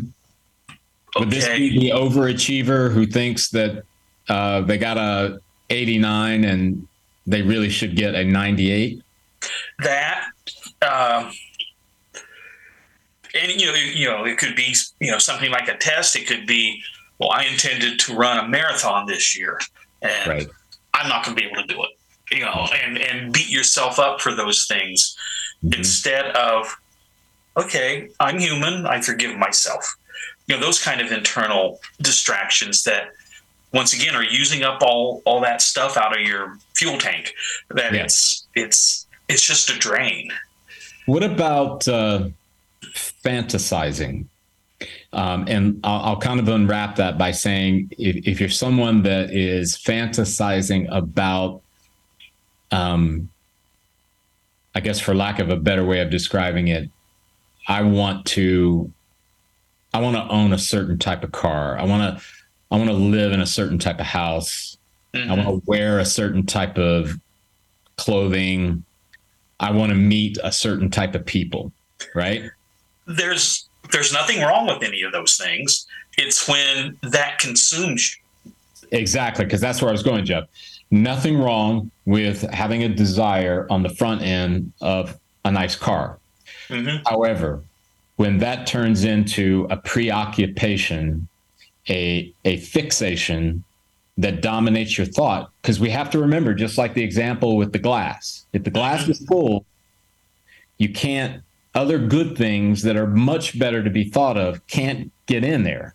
Would 1.17 1.29
this 1.29 1.47
be 1.47 1.79
the 1.79 1.91
overachiever 1.91 2.91
who 2.91 3.05
thinks 3.05 3.49
that 3.51 3.85
uh, 4.29 4.61
they 4.61 4.77
got 4.77 4.97
a 4.97 5.39
89 5.69 6.43
and 6.43 6.87
they 7.27 7.41
really 7.41 7.69
should 7.69 7.95
get 7.95 8.15
a 8.15 8.23
98? 8.23 9.01
That, 9.79 10.25
uh, 10.81 11.31
and 13.35 13.51
you 13.51 13.67
know, 13.67 13.73
you 13.73 14.07
know, 14.07 14.25
it 14.25 14.37
could 14.37 14.55
be 14.55 14.75
you 14.99 15.11
know 15.11 15.17
something 15.17 15.51
like 15.51 15.67
a 15.67 15.77
test. 15.77 16.15
It 16.15 16.27
could 16.27 16.47
be, 16.47 16.81
well, 17.19 17.31
I 17.31 17.45
intended 17.45 17.99
to 18.01 18.15
run 18.15 18.43
a 18.43 18.47
marathon 18.47 19.05
this 19.05 19.37
year, 19.37 19.59
and 20.01 20.27
right. 20.27 20.47
I'm 20.93 21.09
not 21.09 21.25
going 21.25 21.35
to 21.35 21.41
be 21.41 21.47
able 21.47 21.61
to 21.61 21.67
do 21.67 21.83
it. 21.83 21.89
You 22.31 22.45
know, 22.45 22.67
and 22.83 22.97
and 22.97 23.33
beat 23.33 23.49
yourself 23.49 23.99
up 23.99 24.21
for 24.21 24.33
those 24.33 24.65
things 24.67 25.15
mm-hmm. 25.63 25.77
instead 25.77 26.27
of, 26.35 26.75
okay, 27.57 28.09
I'm 28.19 28.39
human. 28.39 28.85
I 28.85 29.01
forgive 29.01 29.37
myself. 29.37 29.95
You 30.47 30.55
know, 30.55 30.61
those 30.61 30.81
kind 30.81 31.01
of 31.01 31.11
internal 31.11 31.79
distractions 32.01 32.83
that 32.83 33.09
once 33.75 33.93
again 33.93 34.15
are 34.15 34.23
using 34.23 34.63
up 34.63 34.81
all 34.81 35.21
all 35.25 35.41
that 35.41 35.61
stuff 35.61 35.97
out 35.97 36.17
of 36.17 36.25
your 36.25 36.57
fuel 36.73 36.97
tank 36.97 37.35
that 37.69 37.93
yeah. 37.93 38.03
it's 38.03 38.47
it's 38.55 39.05
it's 39.27 39.45
just 39.45 39.69
a 39.69 39.77
drain. 39.77 40.31
What 41.05 41.23
about 41.23 41.87
uh, 41.87 42.29
fantasizing? 42.83 44.25
Um, 45.13 45.45
and 45.47 45.79
I'll, 45.83 46.01
I'll, 46.01 46.19
kind 46.19 46.39
of 46.39 46.47
unwrap 46.49 46.97
that 46.97 47.17
by 47.17 47.31
saying 47.31 47.89
if, 47.97 48.27
if 48.27 48.39
you're 48.39 48.49
someone 48.49 49.03
that 49.03 49.31
is 49.31 49.77
fantasizing 49.77 50.87
about 50.91 51.61
um, 52.71 53.29
i 54.75 54.81
guess 54.81 54.99
for 54.99 55.15
lack 55.15 55.39
of 55.39 55.49
a 55.49 55.55
better 55.55 55.85
way 55.85 56.01
of 56.01 56.09
describing 56.09 56.67
it 56.67 56.89
i 57.69 57.81
want 57.81 58.25
to 58.25 58.91
i 59.93 60.01
want 60.01 60.17
to 60.17 60.27
own 60.27 60.51
a 60.51 60.57
certain 60.57 60.99
type 60.99 61.23
of 61.23 61.31
car. 61.31 61.79
I 61.79 61.85
want 61.85 62.19
to 62.19 62.23
I 62.71 62.77
want 62.77 62.89
to 62.89 62.95
live 62.95 63.31
in 63.31 63.41
a 63.41 63.45
certain 63.45 63.79
type 63.79 63.99
of 63.99 64.05
house. 64.05 64.77
Mm-hmm. 65.13 65.31
I 65.31 65.35
want 65.35 65.47
to 65.47 65.69
wear 65.69 65.99
a 65.99 66.05
certain 66.05 66.45
type 66.45 66.77
of 66.77 67.19
clothing. 67.97 68.83
I 69.59 69.71
want 69.71 69.91
to 69.91 69.95
meet 69.95 70.37
a 70.43 70.51
certain 70.51 70.89
type 70.89 71.15
of 71.15 71.25
people, 71.25 71.71
right? 72.13 72.43
There's 73.07 73.69
there's 73.91 74.11
nothing 74.11 74.41
wrong 74.41 74.67
with 74.67 74.83
any 74.83 75.03
of 75.03 75.11
those 75.11 75.37
things. 75.37 75.85
It's 76.17 76.47
when 76.47 76.97
that 77.03 77.39
consumes 77.39 78.17
you. 78.17 78.51
Exactly, 78.91 79.45
because 79.45 79.61
that's 79.61 79.81
where 79.81 79.89
I 79.89 79.91
was 79.91 80.03
going, 80.03 80.25
Jeff. 80.25 80.45
Nothing 80.91 81.37
wrong 81.37 81.91
with 82.05 82.41
having 82.51 82.83
a 82.83 82.89
desire 82.89 83.67
on 83.69 83.83
the 83.83 83.89
front 83.89 84.21
end 84.21 84.71
of 84.81 85.17
a 85.43 85.51
nice 85.51 85.75
car. 85.75 86.19
Mm-hmm. 86.69 87.03
However, 87.07 87.63
when 88.17 88.37
that 88.39 88.67
turns 88.67 89.03
into 89.03 89.67
a 89.69 89.77
preoccupation 89.77 91.27
a 91.89 92.33
a 92.45 92.57
fixation 92.57 93.63
that 94.17 94.41
dominates 94.41 94.97
your 94.97 95.05
thought 95.05 95.51
because 95.61 95.79
we 95.79 95.89
have 95.89 96.09
to 96.09 96.19
remember 96.19 96.53
just 96.53 96.77
like 96.77 96.93
the 96.93 97.03
example 97.03 97.57
with 97.57 97.73
the 97.73 97.79
glass 97.79 98.45
if 98.53 98.63
the 98.63 98.71
glass 98.71 99.07
is 99.07 99.23
full 99.25 99.65
you 100.77 100.89
can't 100.89 101.41
other 101.75 101.99
good 101.99 102.37
things 102.37 102.81
that 102.83 102.95
are 102.95 103.07
much 103.07 103.59
better 103.59 103.83
to 103.83 103.89
be 103.89 104.05
thought 104.05 104.37
of 104.37 104.65
can't 104.67 105.11
get 105.25 105.43
in 105.43 105.63
there 105.63 105.93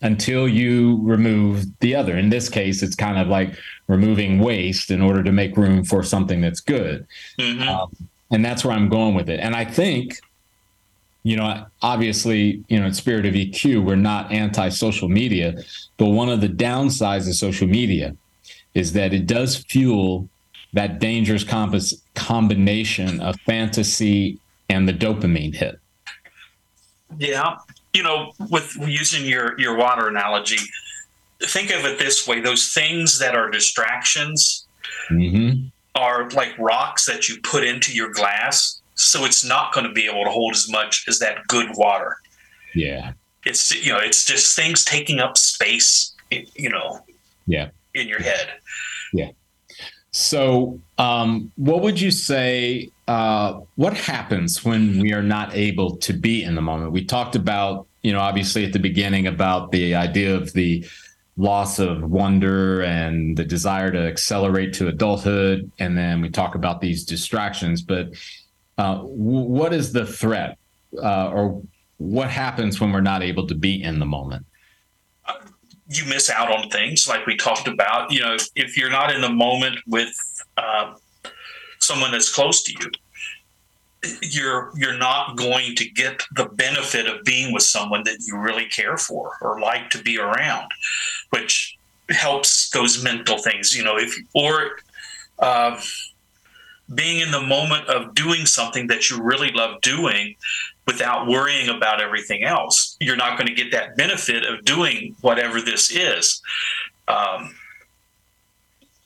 until 0.00 0.46
you 0.48 1.00
remove 1.02 1.66
the 1.80 1.94
other. 1.94 2.16
In 2.16 2.30
this 2.30 2.48
case 2.48 2.82
it's 2.82 2.94
kind 2.94 3.18
of 3.18 3.28
like 3.28 3.54
removing 3.88 4.38
waste 4.38 4.90
in 4.90 5.02
order 5.02 5.22
to 5.22 5.32
make 5.32 5.56
room 5.56 5.84
for 5.84 6.02
something 6.02 6.40
that's 6.40 6.60
good. 6.60 7.06
Mm-hmm. 7.38 7.68
um, 7.68 7.94
and 8.30 8.44
that's 8.44 8.64
where 8.64 8.76
i'm 8.76 8.88
going 8.88 9.14
with 9.14 9.28
it. 9.28 9.40
And 9.40 9.54
i 9.54 9.64
think 9.64 10.20
you 11.28 11.36
know, 11.36 11.66
obviously, 11.82 12.64
you 12.68 12.80
know, 12.80 12.86
in 12.86 12.94
spirit 12.94 13.26
of 13.26 13.34
EQ, 13.34 13.84
we're 13.84 13.96
not 13.96 14.32
anti 14.32 14.70
social 14.70 15.10
media, 15.10 15.62
but 15.98 16.06
one 16.06 16.30
of 16.30 16.40
the 16.40 16.48
downsides 16.48 17.28
of 17.28 17.34
social 17.34 17.68
media 17.68 18.16
is 18.72 18.94
that 18.94 19.12
it 19.12 19.26
does 19.26 19.58
fuel 19.58 20.26
that 20.72 21.00
dangerous 21.00 21.44
compass 21.44 22.00
combination 22.14 23.20
of 23.20 23.38
fantasy 23.40 24.38
and 24.70 24.88
the 24.88 24.92
dopamine 24.94 25.54
hit. 25.54 25.78
Yeah. 27.18 27.58
You 27.92 28.04
know, 28.04 28.32
with 28.48 28.74
using 28.76 29.26
your, 29.26 29.60
your 29.60 29.76
water 29.76 30.08
analogy, 30.08 30.64
think 31.42 31.70
of 31.70 31.84
it 31.84 31.98
this 31.98 32.26
way 32.26 32.40
those 32.40 32.72
things 32.72 33.18
that 33.18 33.34
are 33.34 33.50
distractions 33.50 34.66
mm-hmm. 35.10 35.66
are 35.94 36.30
like 36.30 36.58
rocks 36.58 37.04
that 37.04 37.28
you 37.28 37.38
put 37.42 37.64
into 37.64 37.92
your 37.92 38.10
glass 38.14 38.80
so 38.98 39.24
it's 39.24 39.44
not 39.44 39.72
going 39.72 39.86
to 39.86 39.92
be 39.92 40.06
able 40.06 40.24
to 40.24 40.30
hold 40.30 40.54
as 40.54 40.68
much 40.68 41.04
as 41.08 41.20
that 41.20 41.46
good 41.46 41.68
water. 41.76 42.16
Yeah. 42.74 43.12
It's 43.46 43.72
you 43.84 43.92
know, 43.92 43.98
it's 43.98 44.24
just 44.24 44.56
things 44.56 44.84
taking 44.84 45.20
up 45.20 45.38
space, 45.38 46.14
you 46.30 46.68
know. 46.68 47.00
Yeah. 47.46 47.68
In 47.94 48.08
your 48.08 48.20
head. 48.20 48.50
Yeah. 49.12 49.30
So, 50.10 50.80
um, 50.98 51.52
what 51.56 51.82
would 51.82 52.00
you 52.00 52.10
say? 52.10 52.90
Uh, 53.06 53.60
what 53.76 53.94
happens 53.94 54.64
when 54.64 55.00
we 55.00 55.12
are 55.12 55.22
not 55.22 55.54
able 55.54 55.96
to 55.98 56.12
be 56.12 56.42
in 56.42 56.56
the 56.56 56.60
moment? 56.60 56.92
We 56.92 57.04
talked 57.04 57.36
about, 57.36 57.86
you 58.02 58.12
know, 58.12 58.20
obviously 58.20 58.64
at 58.66 58.72
the 58.72 58.78
beginning 58.78 59.26
about 59.26 59.70
the 59.70 59.94
idea 59.94 60.34
of 60.34 60.52
the 60.52 60.84
loss 61.36 61.78
of 61.78 62.02
wonder 62.02 62.82
and 62.82 63.36
the 63.36 63.44
desire 63.44 63.92
to 63.92 63.98
accelerate 63.98 64.72
to 64.74 64.88
adulthood, 64.88 65.70
and 65.78 65.96
then 65.96 66.20
we 66.20 66.28
talk 66.28 66.56
about 66.56 66.80
these 66.80 67.04
distractions. 67.04 67.80
But 67.80 68.08
uh, 68.78 68.98
what 68.98 69.74
is 69.74 69.92
the 69.92 70.06
threat 70.06 70.56
uh, 71.02 71.30
or 71.30 71.62
what 71.98 72.30
happens 72.30 72.80
when 72.80 72.92
we're 72.92 73.00
not 73.00 73.22
able 73.22 73.46
to 73.48 73.54
be 73.54 73.82
in 73.82 73.98
the 73.98 74.06
moment? 74.06 74.46
You 75.88 76.04
miss 76.04 76.30
out 76.30 76.50
on 76.50 76.68
things 76.70 77.08
like 77.08 77.26
we 77.26 77.36
talked 77.36 77.66
about. 77.66 78.12
You 78.12 78.20
know, 78.20 78.36
if 78.54 78.76
you're 78.76 78.90
not 78.90 79.12
in 79.12 79.20
the 79.20 79.30
moment 79.30 79.78
with 79.86 80.14
uh, 80.56 80.94
someone 81.80 82.12
that's 82.12 82.32
close 82.32 82.62
to 82.64 82.72
you, 82.72 82.90
you're 84.22 84.70
you're 84.76 84.98
not 84.98 85.36
going 85.36 85.74
to 85.74 85.88
get 85.90 86.22
the 86.36 86.44
benefit 86.44 87.06
of 87.06 87.24
being 87.24 87.52
with 87.52 87.64
someone 87.64 88.04
that 88.04 88.18
you 88.26 88.38
really 88.38 88.66
care 88.66 88.96
for 88.96 89.38
or 89.40 89.60
like 89.60 89.90
to 89.90 90.02
be 90.02 90.18
around, 90.18 90.70
which 91.30 91.76
helps 92.10 92.70
those 92.70 93.02
mental 93.02 93.38
things. 93.38 93.74
You 93.74 93.82
know, 93.82 93.96
if 93.96 94.14
or 94.34 94.78
uh, 95.38 95.80
being 96.94 97.20
in 97.20 97.30
the 97.30 97.40
moment 97.40 97.86
of 97.88 98.14
doing 98.14 98.46
something 98.46 98.86
that 98.86 99.10
you 99.10 99.20
really 99.22 99.50
love 99.52 99.80
doing 99.80 100.34
without 100.86 101.26
worrying 101.26 101.68
about 101.68 102.00
everything 102.00 102.44
else. 102.44 102.96
You're 102.98 103.16
not 103.16 103.38
going 103.38 103.48
to 103.48 103.54
get 103.54 103.70
that 103.72 103.96
benefit 103.96 104.44
of 104.44 104.64
doing 104.64 105.14
whatever 105.20 105.60
this 105.60 105.94
is. 105.94 106.40
Um, 107.08 107.54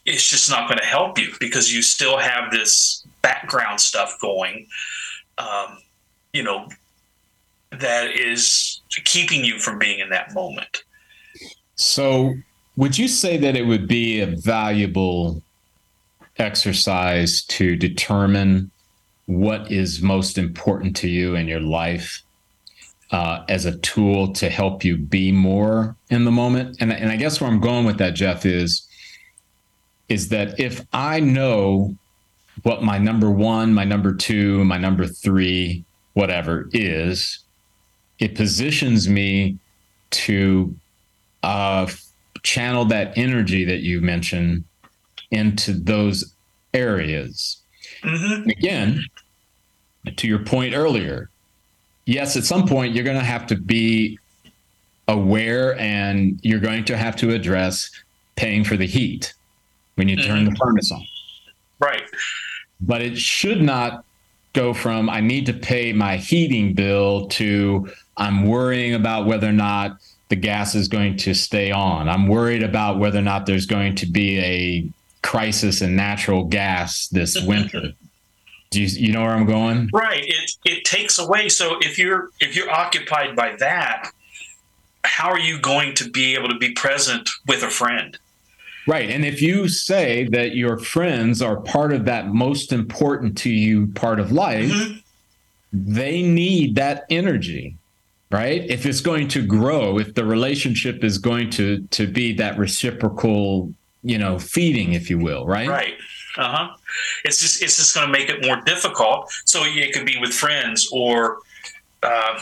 it's 0.05 0.29
just 0.29 0.51
not 0.51 0.69
going 0.69 0.79
to 0.79 0.85
help 0.85 1.19
you 1.19 1.33
because 1.41 1.73
you 1.73 1.83
still 1.83 2.19
have 2.19 2.51
this 2.51 3.05
background 3.21 3.81
stuff 3.81 4.17
going, 4.21 4.67
um, 5.39 5.79
you 6.33 6.43
know, 6.43 6.69
that 7.73 8.11
is 8.13 8.81
keeping 9.05 9.45
you 9.45 9.59
from 9.59 9.79
being 9.79 10.01
in 10.01 10.11
that 10.11 10.35
moment. 10.35 10.85
So, 11.75 12.35
would 12.77 12.97
you 12.97 13.09
say 13.09 13.37
that 13.39 13.57
it 13.57 13.67
would 13.67 13.89
be 13.89 14.21
a 14.21 14.27
valuable 14.27 15.43
exercise 16.39 17.43
to 17.43 17.77
determine 17.77 18.71
what 19.27 19.71
is 19.71 20.03
most 20.03 20.39
important 20.39 20.97
to 20.97 21.09
you 21.09 21.35
in 21.35 21.47
your 21.47 21.61
life 21.61 22.23
uh, 23.11 23.45
as 23.49 23.67
a 23.67 23.77
tool 23.79 24.33
to 24.33 24.49
help 24.49 24.85
you 24.85 24.97
be 24.97 25.31
more 25.31 25.95
in 26.11 26.25
the 26.25 26.31
moment. 26.31 26.77
And, 26.81 26.93
and 26.93 27.11
I 27.11 27.17
guess 27.17 27.41
where 27.41 27.51
I'm 27.51 27.61
going 27.61 27.85
with 27.85 27.99
that, 27.99 28.15
Jeff, 28.15 28.47
is 28.47 28.89
is 30.09 30.29
that 30.29 30.59
if 30.61 30.85
I 30.93 31.21
know 31.21 31.97
what 32.65 32.83
my 32.83 32.99
number 32.99 33.31
one, 33.31 33.73
my 33.73 33.85
number 33.85 34.15
two, 34.15 34.63
my 34.65 34.77
number 34.77 35.07
three, 35.07 35.85
whatever 36.13 36.69
is, 36.73 37.39
it 38.19 38.35
positions 38.35 39.09
me 39.09 39.59
to 40.11 40.75
uh, 41.43 41.91
channel 42.43 42.85
that 42.87 43.17
energy 43.17 43.65
that 43.65 43.81
you 43.81 44.01
mentioned 44.01 44.65
into 45.33 45.73
those 45.73 46.33
areas. 46.73 47.61
Mm-hmm. 48.03 48.51
Again, 48.51 49.05
to 50.17 50.29
your 50.29 50.39
point 50.41 50.75
earlier, 50.75 51.31
yes, 52.05 52.37
at 52.37 52.45
some 52.45 52.69
point 52.69 52.95
you're 52.95 53.05
going 53.05 53.19
to 53.19 53.25
have 53.25 53.47
to 53.49 53.57
be 53.57 54.19
aware 55.09 55.79
and 55.79 56.39
you're 56.43 56.61
going 56.61 56.85
to 56.85 56.97
have 56.97 57.17
to 57.17 57.31
address 57.31 57.91
paying 58.37 58.65
for 58.65 58.77
the 58.77 58.87
heat 58.87 59.35
when 59.97 60.09
you 60.09 60.17
turn 60.17 60.45
mm-hmm. 60.45 60.51
the 60.51 60.57
furnace 60.57 60.93
on. 60.93 61.05
Right. 61.81 62.03
But 62.81 63.03
it 63.03 63.19
should 63.19 63.63
not 63.63 64.05
go 64.53 64.75
from 64.75 65.09
I 65.09 65.21
need 65.21 65.47
to 65.47 65.53
pay 65.55 65.93
my 65.93 66.17
heating 66.17 66.75
bill 66.75 67.27
to 67.29 67.91
I'm 68.17 68.47
worrying 68.47 68.95
about 68.95 69.27
whether 69.27 69.49
or 69.49 69.53
not 69.53 69.97
the 70.29 70.37
gas 70.37 70.75
is 70.75 70.89
going 70.89 71.17
to 71.19 71.35
stay 71.35 71.71
on. 71.71 72.09
I'm 72.09 72.27
worried 72.27 72.63
about 72.63 72.99
whether 72.99 73.19
or 73.19 73.23
not 73.23 73.47
there's 73.47 73.67
going 73.67 73.95
to 73.97 74.07
be 74.07 74.39
a 74.39 74.89
crisis 75.23 75.81
in 75.83 75.97
natural 75.97 76.45
gas 76.45 77.09
this 77.09 77.41
winter. 77.43 77.93
Do 78.71 78.81
you, 78.81 78.89
you 78.89 79.13
know 79.13 79.23
where 79.23 79.33
I'm 79.33 79.47
going? 79.47 79.91
Right. 79.93 80.25
It 80.27 80.51
it 80.65 80.85
takes 80.85 81.19
away. 81.19 81.49
So 81.49 81.79
if 81.81 81.99
you're 81.99 82.31
if 82.41 82.57
you're 82.57 82.71
occupied 82.71 83.37
by 83.37 83.57
that, 83.57 84.11
how 85.05 85.31
are 85.31 85.39
you 85.39 85.61
going 85.61 85.95
to 85.97 86.11
be 86.11 86.35
able 86.35 86.49
to 86.49 86.57
be 86.57 86.73
present 86.73 87.29
with 87.47 87.63
a 87.63 87.71
friend? 87.71 88.19
Right. 88.87 89.11
And 89.11 89.25
if 89.25 89.41
you 89.41 89.69
say 89.69 90.27
that 90.33 90.57
your 90.57 90.79
friends 90.79 91.41
are 91.41 91.61
part 91.61 91.93
of 91.93 92.05
that 92.07 92.29
most 92.29 92.73
important 92.73 93.39
to 93.39 93.51
you 93.51 93.87
part 93.89 94.19
of 94.19 94.33
life, 94.33 94.71
mm-hmm. 94.71 94.99
they 95.73 96.23
need 96.23 96.75
that 96.77 97.05
energy 97.11 97.77
right 98.31 98.65
if 98.71 98.87
it's 98.87 99.03
going 99.03 99.29
to 99.29 99.47
grow 99.47 99.99
if 99.99 100.15
the 100.15 100.25
relationship 100.25 101.05
is 101.05 101.19
going 101.19 101.51
to 101.51 101.83
to 101.91 102.07
be 102.07 102.33
that 102.33 102.57
reciprocal 102.57 103.75
you 104.03 104.19
know 104.19 104.39
feeding 104.39 104.93
if 104.95 105.11
you 105.11 105.19
will 105.19 105.47
right? 105.47 105.69
Right. 105.69 105.95
Uh-huh. 106.37 106.75
It's 107.25 107.39
just 107.41 107.63
it's 107.63 107.77
just 107.77 107.95
going 107.95 108.07
to 108.07 108.13
make 108.13 108.29
it 108.29 108.45
more 108.47 108.61
difficult. 108.63 109.31
So 109.45 109.63
it 109.65 109.93
could 109.93 110.07
be 110.07 110.19
with 110.19 110.33
friends 110.33 110.89
or 110.93 111.39
uh, 112.03 112.41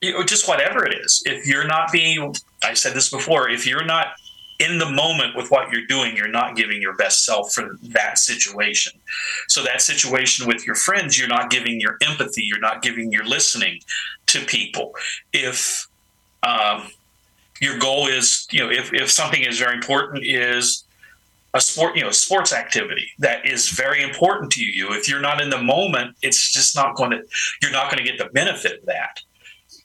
you 0.00 0.12
know 0.12 0.22
just 0.22 0.48
whatever 0.48 0.84
it 0.84 0.94
is. 0.94 1.22
If 1.26 1.46
you're 1.46 1.66
not 1.66 1.92
being 1.92 2.34
i 2.62 2.72
said 2.72 2.94
this 2.94 3.10
before 3.10 3.50
if 3.50 3.66
you're 3.66 3.84
not 3.84 4.14
in 4.60 4.78
the 4.78 4.90
moment 4.90 5.36
with 5.36 5.50
what 5.50 5.70
you're 5.70 5.86
doing, 5.86 6.16
you're 6.16 6.28
not 6.28 6.56
giving 6.56 6.80
your 6.80 6.94
best 6.94 7.24
self 7.24 7.52
for 7.52 7.76
that 7.82 8.18
situation. 8.18 8.92
So, 9.48 9.62
that 9.64 9.82
situation 9.82 10.46
with 10.46 10.66
your 10.66 10.76
friends, 10.76 11.18
you're 11.18 11.28
not 11.28 11.50
giving 11.50 11.80
your 11.80 11.98
empathy, 12.02 12.44
you're 12.44 12.60
not 12.60 12.82
giving 12.82 13.10
your 13.10 13.24
listening 13.24 13.80
to 14.26 14.40
people. 14.40 14.92
If 15.32 15.88
um, 16.42 16.88
your 17.64 17.78
goal 17.78 18.06
is, 18.06 18.46
you 18.50 18.60
know, 18.60 18.70
if, 18.70 18.92
if 18.92 19.10
something 19.10 19.42
is 19.42 19.58
very 19.58 19.74
important, 19.74 20.24
is 20.24 20.84
a 21.54 21.60
sport, 21.60 21.96
you 21.96 22.02
know, 22.02 22.10
sports 22.10 22.52
activity 22.52 23.08
that 23.18 23.46
is 23.46 23.70
very 23.70 24.02
important 24.02 24.52
to 24.52 24.64
you. 24.64 24.92
If 24.92 25.08
you're 25.08 25.20
not 25.20 25.40
in 25.40 25.50
the 25.50 25.62
moment, 25.62 26.16
it's 26.22 26.52
just 26.52 26.76
not 26.76 26.96
going 26.96 27.10
to, 27.10 27.22
you're 27.62 27.72
not 27.72 27.90
going 27.90 28.04
to 28.04 28.10
get 28.10 28.18
the 28.18 28.30
benefit 28.32 28.80
of 28.80 28.86
that 28.86 29.20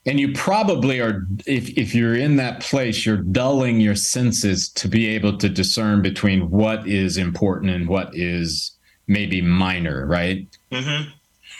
and 0.05 0.19
you 0.19 0.33
probably 0.33 0.99
are 0.99 1.27
if 1.45 1.77
if 1.77 1.93
you're 1.93 2.15
in 2.15 2.35
that 2.37 2.61
place 2.61 3.05
you're 3.05 3.17
dulling 3.17 3.79
your 3.79 3.95
senses 3.95 4.69
to 4.69 4.87
be 4.87 5.07
able 5.07 5.37
to 5.37 5.49
discern 5.49 6.01
between 6.01 6.49
what 6.49 6.87
is 6.87 7.17
important 7.17 7.71
and 7.71 7.87
what 7.87 8.09
is 8.13 8.71
maybe 9.07 9.41
minor 9.41 10.05
right 10.05 10.47
mm-hmm. 10.71 11.09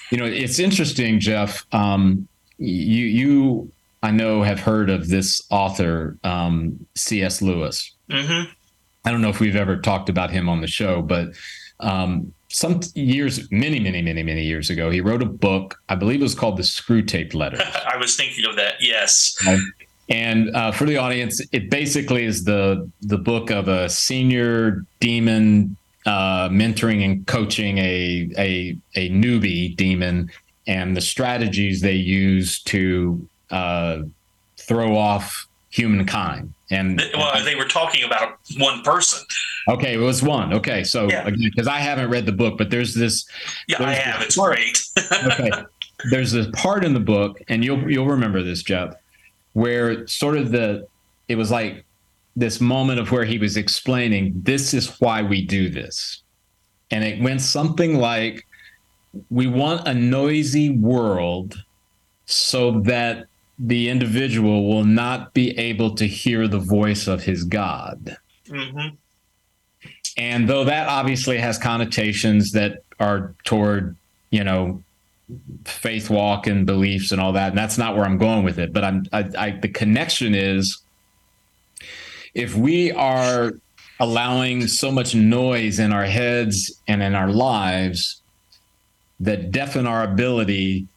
you 0.10 0.18
know 0.18 0.26
it's 0.26 0.60
interesting 0.60 1.20
jeff 1.20 1.66
um, 1.74 2.28
you 2.58 3.06
you 3.06 3.72
i 4.04 4.12
know 4.12 4.44
have 4.44 4.60
heard 4.60 4.90
of 4.90 5.08
this 5.10 5.46
author 5.50 6.18
um, 6.24 6.86
cs 6.96 7.42
lewis 7.42 7.94
mm-hmm. 8.10 8.50
i 9.06 9.12
don't 9.12 9.22
know 9.22 9.30
if 9.30 9.40
we've 9.40 9.56
ever 9.56 9.78
talked 9.78 10.10
about 10.10 10.30
him 10.30 10.50
on 10.50 10.62
the 10.62 10.68
show 10.68 11.02
but 11.02 11.30
um, 11.82 12.34
some 12.50 12.82
years, 12.96 13.50
many, 13.52 13.80
many, 13.80 14.02
many, 14.02 14.24
many 14.24 14.44
years 14.44 14.70
ago, 14.70 14.90
he 14.90 15.02
wrote 15.02 15.22
a 15.22 15.28
book. 15.28 15.80
I 15.88 15.96
believe 15.96 16.20
it 16.20 16.24
was 16.24 16.36
called 16.36 16.58
The 16.58 16.64
Screwtape 16.64 17.34
Letters. 17.34 17.62
I 17.94 17.98
was 17.98 18.16
thinking 18.16 18.46
of 18.46 18.56
that. 18.56 18.76
Yes. 18.80 19.38
And 20.10 20.56
uh, 20.56 20.72
for 20.72 20.86
the 20.86 20.98
audience, 20.98 21.40
it 21.52 21.70
basically 21.70 22.26
is 22.26 22.44
the 22.44 22.90
the 23.02 23.18
book 23.18 23.52
of 23.52 23.68
a 23.68 23.88
senior 23.88 24.84
demon 25.00 25.78
uh, 26.08 26.50
mentoring 26.50 27.06
and 27.06 27.28
coaching 27.28 27.78
a 27.78 28.28
a 28.36 28.76
a 28.96 29.10
newbie 29.12 29.76
demon, 29.76 30.32
and 30.66 30.98
the 30.98 31.02
strategies 31.02 31.82
they 31.82 31.94
use 31.94 32.64
to 32.64 33.30
uh, 33.52 34.00
throw 34.58 34.96
off 34.96 35.48
humankind. 35.70 36.54
And 36.72 37.02
well, 37.16 37.44
they 37.44 37.56
were 37.56 37.66
talking 37.66 38.04
about 38.04 38.38
one 38.58 38.82
person. 38.84 39.26
Okay, 39.68 39.94
it 39.94 40.00
was 40.00 40.22
one. 40.22 40.54
Okay, 40.54 40.84
so 40.84 41.10
yeah. 41.10 41.26
again, 41.26 41.50
because 41.56 41.68
I 41.68 41.80
haven't 41.80 42.10
read 42.10 42.26
the 42.26 42.32
book, 42.32 42.58
but 42.58 42.70
there's 42.70 42.94
this. 42.94 43.26
Yeah, 43.68 43.84
I 43.84 43.94
have. 43.94 44.22
It's 44.22 44.36
part, 44.36 44.56
great. 44.56 44.80
okay, 45.26 45.52
there's 46.12 46.32
this 46.32 46.48
part 46.54 46.86
in 46.86 46.94
the 46.94 47.00
book, 47.00 47.40
and 47.48 47.64
you'll 47.64 47.90
you'll 47.90 48.08
remember 48.08 48.44
this, 48.44 48.62
Jeff, 48.62 48.94
where 49.54 50.06
sort 50.08 50.38
of 50.38 50.52
the 50.52 50.88
it 51.28 51.36
was 51.36 51.50
like 51.50 51.86
this 52.36 52.62
moment 52.62 53.00
of 53.00 53.12
where 53.12 53.26
he 53.26 53.38
was 53.38 53.58
explaining 53.58 54.34
this 54.36 54.74
is 54.74 55.00
why 55.00 55.24
we 55.24 55.44
do 55.44 55.70
this, 55.70 56.22
and 56.92 57.04
it 57.04 57.20
went 57.20 57.42
something 57.42 57.98
like, 57.98 58.46
"We 59.32 59.48
want 59.48 59.88
a 59.88 59.94
noisy 59.94 60.70
world." 60.70 61.64
So 62.26 62.82
that 62.82 63.29
the 63.60 63.90
individual 63.90 64.68
will 64.68 64.86
not 64.86 65.34
be 65.34 65.58
able 65.58 65.94
to 65.96 66.08
hear 66.08 66.48
the 66.48 66.60
voice 66.60 67.08
of 67.08 67.24
his 67.24 67.44
God. 67.44 68.18
Mm-hmm. 68.48 68.96
And 70.18 70.50
though 70.50 70.64
that 70.64 70.88
obviously 70.88 71.38
has 71.38 71.58
connotations 71.58 72.52
that 72.54 72.84
are 73.00 73.36
toward, 73.44 73.98
you 74.32 74.44
know, 74.44 74.84
faith 75.66 76.10
walk 76.10 76.48
and 76.48 76.66
beliefs 76.66 77.12
and 77.12 77.22
all 77.22 77.34
that, 77.34 77.50
and 77.50 77.58
that's 77.58 77.78
not 77.78 77.96
where 77.96 78.06
I'm 78.06 78.18
going 78.18 78.44
with 78.44 78.60
it. 78.60 78.74
But 78.74 78.84
I'm, 78.84 79.06
I, 79.12 79.30
I, 79.38 79.52
the 79.52 79.70
connection 79.70 80.34
is 80.34 80.82
if 82.34 82.56
we 82.56 82.92
are 82.94 83.54
allowing 84.00 84.68
so 84.68 84.92
much 84.92 85.14
noise 85.14 85.80
in 85.80 85.92
our 85.92 86.06
heads 86.06 86.82
and 86.88 87.04
in 87.04 87.14
our 87.14 87.30
lives 87.30 88.22
that 89.20 89.52
deafen 89.52 89.86
our 89.86 90.04
ability 90.04 90.88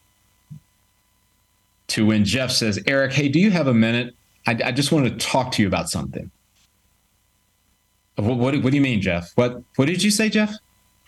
to 1.93 2.07
when 2.07 2.25
Jeff 2.25 2.51
says, 2.51 2.79
Eric, 2.87 3.13
hey, 3.13 3.29
do 3.29 3.39
you 3.39 3.51
have 3.51 3.67
a 3.67 3.73
minute? 3.73 4.15
I, 4.47 4.57
I 4.65 4.71
just 4.71 4.91
want 4.91 5.05
to 5.05 5.15
talk 5.25 5.51
to 5.53 5.61
you 5.61 5.67
about 5.67 5.89
something. 5.89 6.29
What, 8.15 8.37
what, 8.37 8.55
what, 8.63 8.71
do 8.71 8.75
you 8.75 8.81
mean, 8.81 9.01
Jeff? 9.01 9.31
What 9.35 9.63
what 9.75 9.85
did 9.85 10.03
you 10.03 10.11
say, 10.11 10.29
Jeff? 10.29 10.53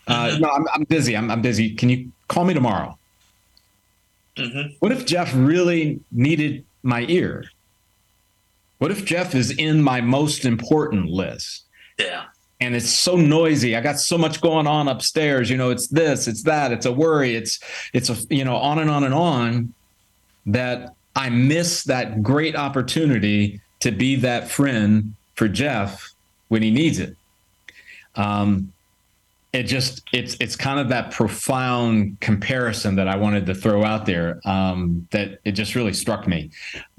Uh, 0.08 0.28
mm-hmm. 0.28 0.42
no, 0.42 0.50
I'm, 0.50 0.66
I'm 0.74 0.84
busy. 0.84 1.18
I'm, 1.18 1.30
I'm 1.32 1.42
busy. 1.42 1.76
Can 1.76 1.90
you 1.90 2.12
call 2.28 2.46
me 2.46 2.54
tomorrow? 2.54 2.98
Mm-hmm. 4.38 4.76
What 4.80 4.92
if 4.92 5.06
Jeff 5.06 5.32
really 5.36 6.00
needed 6.12 6.66
my 6.84 7.06
ear? 7.08 7.46
What 8.78 8.92
if 8.92 9.06
Jeff 9.06 9.34
is 9.34 9.52
in 9.52 9.82
my 9.82 10.02
most 10.02 10.46
important 10.46 11.10
list? 11.10 11.66
Yeah. 11.98 12.26
And 12.60 12.76
it's 12.76 12.90
so 12.90 13.16
noisy. 13.16 13.76
I 13.76 13.82
got 13.82 14.00
so 14.00 14.18
much 14.18 14.42
going 14.42 14.68
on 14.68 14.88
upstairs. 14.88 15.50
You 15.50 15.58
know, 15.58 15.72
it's 15.72 15.88
this, 15.88 16.28
it's 16.28 16.44
that, 16.44 16.72
it's 16.72 16.86
a 16.86 16.92
worry, 16.92 17.36
it's 17.36 17.60
it's 17.94 18.10
a 18.10 18.16
you 18.30 18.46
know, 18.46 18.56
on 18.56 18.80
and 18.80 18.90
on 18.90 19.04
and 19.04 19.14
on 19.14 19.74
that 20.46 20.96
I 21.16 21.30
miss 21.30 21.84
that 21.84 22.22
great 22.22 22.56
opportunity 22.56 23.62
to 23.80 23.92
be 23.92 24.16
that 24.18 24.50
friend 24.50 25.16
for 25.36 25.48
Jeff 25.48 26.14
when 26.48 26.62
he 26.62 26.72
needs 26.72 27.00
it. 27.00 27.16
Um, 28.16 28.72
it 29.54 29.64
just 29.64 30.02
it's 30.12 30.36
it's 30.42 30.56
kind 30.56 30.80
of 30.80 30.90
that 30.90 31.12
profound 31.12 32.20
comparison 32.20 32.96
that 32.96 33.08
I 33.08 33.16
wanted 33.16 33.46
to 33.46 33.56
throw 33.56 33.84
out 33.84 34.06
there 34.06 34.42
um, 34.44 35.08
that 35.12 35.40
it 35.46 35.54
just 35.54 35.76
really 35.76 35.94
struck 35.94 36.28
me. 36.28 36.50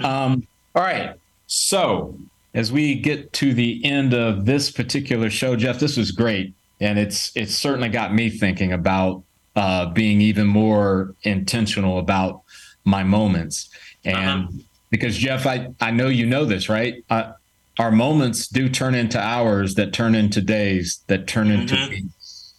Um, 0.00 0.46
all 0.74 0.82
right, 0.82 1.14
so 1.46 2.18
as 2.54 2.72
we 2.72 2.94
get 2.94 3.32
to 3.34 3.52
the 3.52 3.84
end 3.84 4.14
of 4.14 4.46
this 4.46 4.70
particular 4.70 5.28
show, 5.28 5.54
Jeff, 5.56 5.78
this 5.78 5.98
was 5.98 6.10
great, 6.10 6.54
and 6.80 6.98
it's 6.98 7.30
it's 7.36 7.54
certainly 7.54 7.90
got 7.90 8.14
me 8.14 8.30
thinking 8.30 8.72
about 8.72 9.22
uh, 9.54 9.86
being 9.86 10.22
even 10.22 10.46
more 10.46 11.14
intentional 11.22 11.98
about 11.98 12.42
my 12.86 13.02
moments. 13.02 13.68
And 14.04 14.16
uh-huh. 14.16 14.58
because 14.90 15.18
Jeff, 15.18 15.46
I, 15.46 15.68
I 15.80 15.90
know 15.90 16.08
you 16.08 16.24
know 16.24 16.46
this, 16.46 16.70
right? 16.70 17.04
Uh, 17.10 17.32
our 17.78 17.90
moments 17.90 18.48
do 18.48 18.70
turn 18.70 18.94
into 18.94 19.20
hours 19.20 19.74
that 19.74 19.92
turn 19.92 20.14
into 20.14 20.40
days 20.40 21.02
that 21.08 21.26
turn 21.26 21.48
mm-hmm. 21.48 21.62
into 21.62 21.88
weeks 21.90 22.54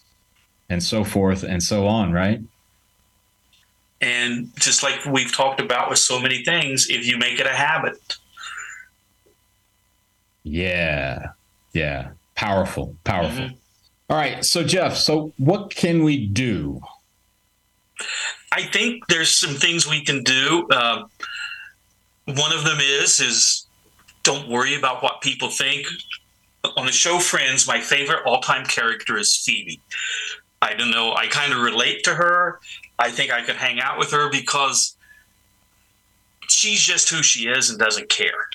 and 0.70 0.84
so 0.84 1.04
forth 1.04 1.44
and 1.44 1.64
so 1.64 1.88
on, 1.88 2.12
right? 2.12 2.40
And 4.00 4.52
just 4.58 4.84
like 4.84 5.06
we've 5.06 5.34
talked 5.34 5.60
about 5.60 5.90
with 5.90 5.98
so 5.98 6.20
many 6.22 6.44
things, 6.44 6.88
if 6.90 7.08
you 7.08 7.18
make 7.18 7.40
it 7.40 7.48
a 7.48 7.56
habit. 7.56 8.18
Yeah. 10.44 11.32
Yeah. 11.74 12.10
Powerful. 12.36 12.96
Powerful. 13.04 13.46
Mm-hmm. 13.46 13.56
All 14.10 14.18
right. 14.18 14.46
So, 14.46 14.64
Jeff, 14.64 14.96
so 14.96 15.34
what 15.38 15.74
can 15.74 16.04
we 16.04 16.28
do 16.28 16.82
I 18.52 18.64
think 18.64 19.08
there's 19.08 19.30
some 19.30 19.56
things 19.56 19.88
we 19.88 20.04
can 20.04 20.24
do. 20.24 20.68
Uh, 20.72 21.04
one 22.26 22.52
of 22.52 22.64
them 22.64 22.80
is 22.82 23.20
is 23.20 23.68
don't 24.24 24.50
worry 24.50 24.76
about 24.76 25.04
what 25.04 25.22
people 25.22 25.50
think. 25.50 25.88
On 26.76 26.86
the 26.86 26.92
show 26.92 27.20
Friends, 27.20 27.68
my 27.68 27.80
favorite 27.80 28.26
all-time 28.26 28.66
character 28.66 29.18
is 29.18 29.38
Phoebe. 29.38 29.80
I 30.62 30.74
don't 30.74 30.92
know. 30.92 31.14
I 31.14 31.28
kind 31.28 31.54
of 31.54 31.60
relate 31.60 32.04
to 32.04 32.16
her. 32.16 32.60
I 33.00 33.10
think 33.10 33.32
I 33.32 33.42
could 33.42 33.56
hang 33.56 33.80
out 33.80 33.98
with 33.98 34.12
her 34.12 34.30
because 34.30 34.98
she's 36.50 36.82
just 36.82 37.10
who 37.10 37.22
she 37.24 37.48
is 37.48 37.70
and 37.70 37.80
doesn't 37.80 38.10
care. 38.10 38.48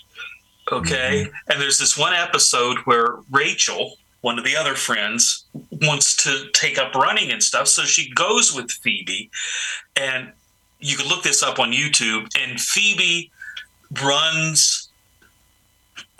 Okay. 0.70 1.26
Mm-hmm. 1.26 1.50
And 1.50 1.60
there's 1.60 1.78
this 1.78 1.96
one 1.96 2.12
episode 2.12 2.78
where 2.84 3.16
Rachel, 3.30 3.96
one 4.22 4.38
of 4.38 4.44
the 4.44 4.56
other 4.56 4.74
friends, 4.74 5.44
wants 5.82 6.16
to 6.16 6.48
take 6.54 6.78
up 6.78 6.94
running 6.94 7.30
and 7.30 7.42
stuff. 7.42 7.68
So 7.68 7.82
she 7.82 8.10
goes 8.14 8.54
with 8.54 8.70
Phoebe. 8.70 9.30
And 9.96 10.32
you 10.80 10.96
can 10.96 11.08
look 11.08 11.22
this 11.22 11.42
up 11.42 11.58
on 11.58 11.72
YouTube. 11.72 12.28
And 12.40 12.60
Phoebe 12.60 13.30
runs 14.02 14.88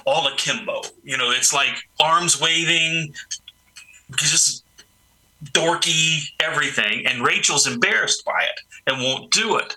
all 0.05 0.26
akimbo. 0.26 0.82
You 1.05 1.16
know, 1.16 1.30
it's 1.30 1.55
like 1.55 1.74
arms 2.00 2.40
waving, 2.40 3.14
just 4.16 4.64
dorky 5.53 6.24
everything. 6.40 7.07
And 7.07 7.24
Rachel's 7.24 7.66
embarrassed 7.66 8.24
by 8.24 8.42
it 8.42 8.61
and 8.86 9.03
won't 9.03 9.30
do 9.30 9.57
it. 9.59 9.76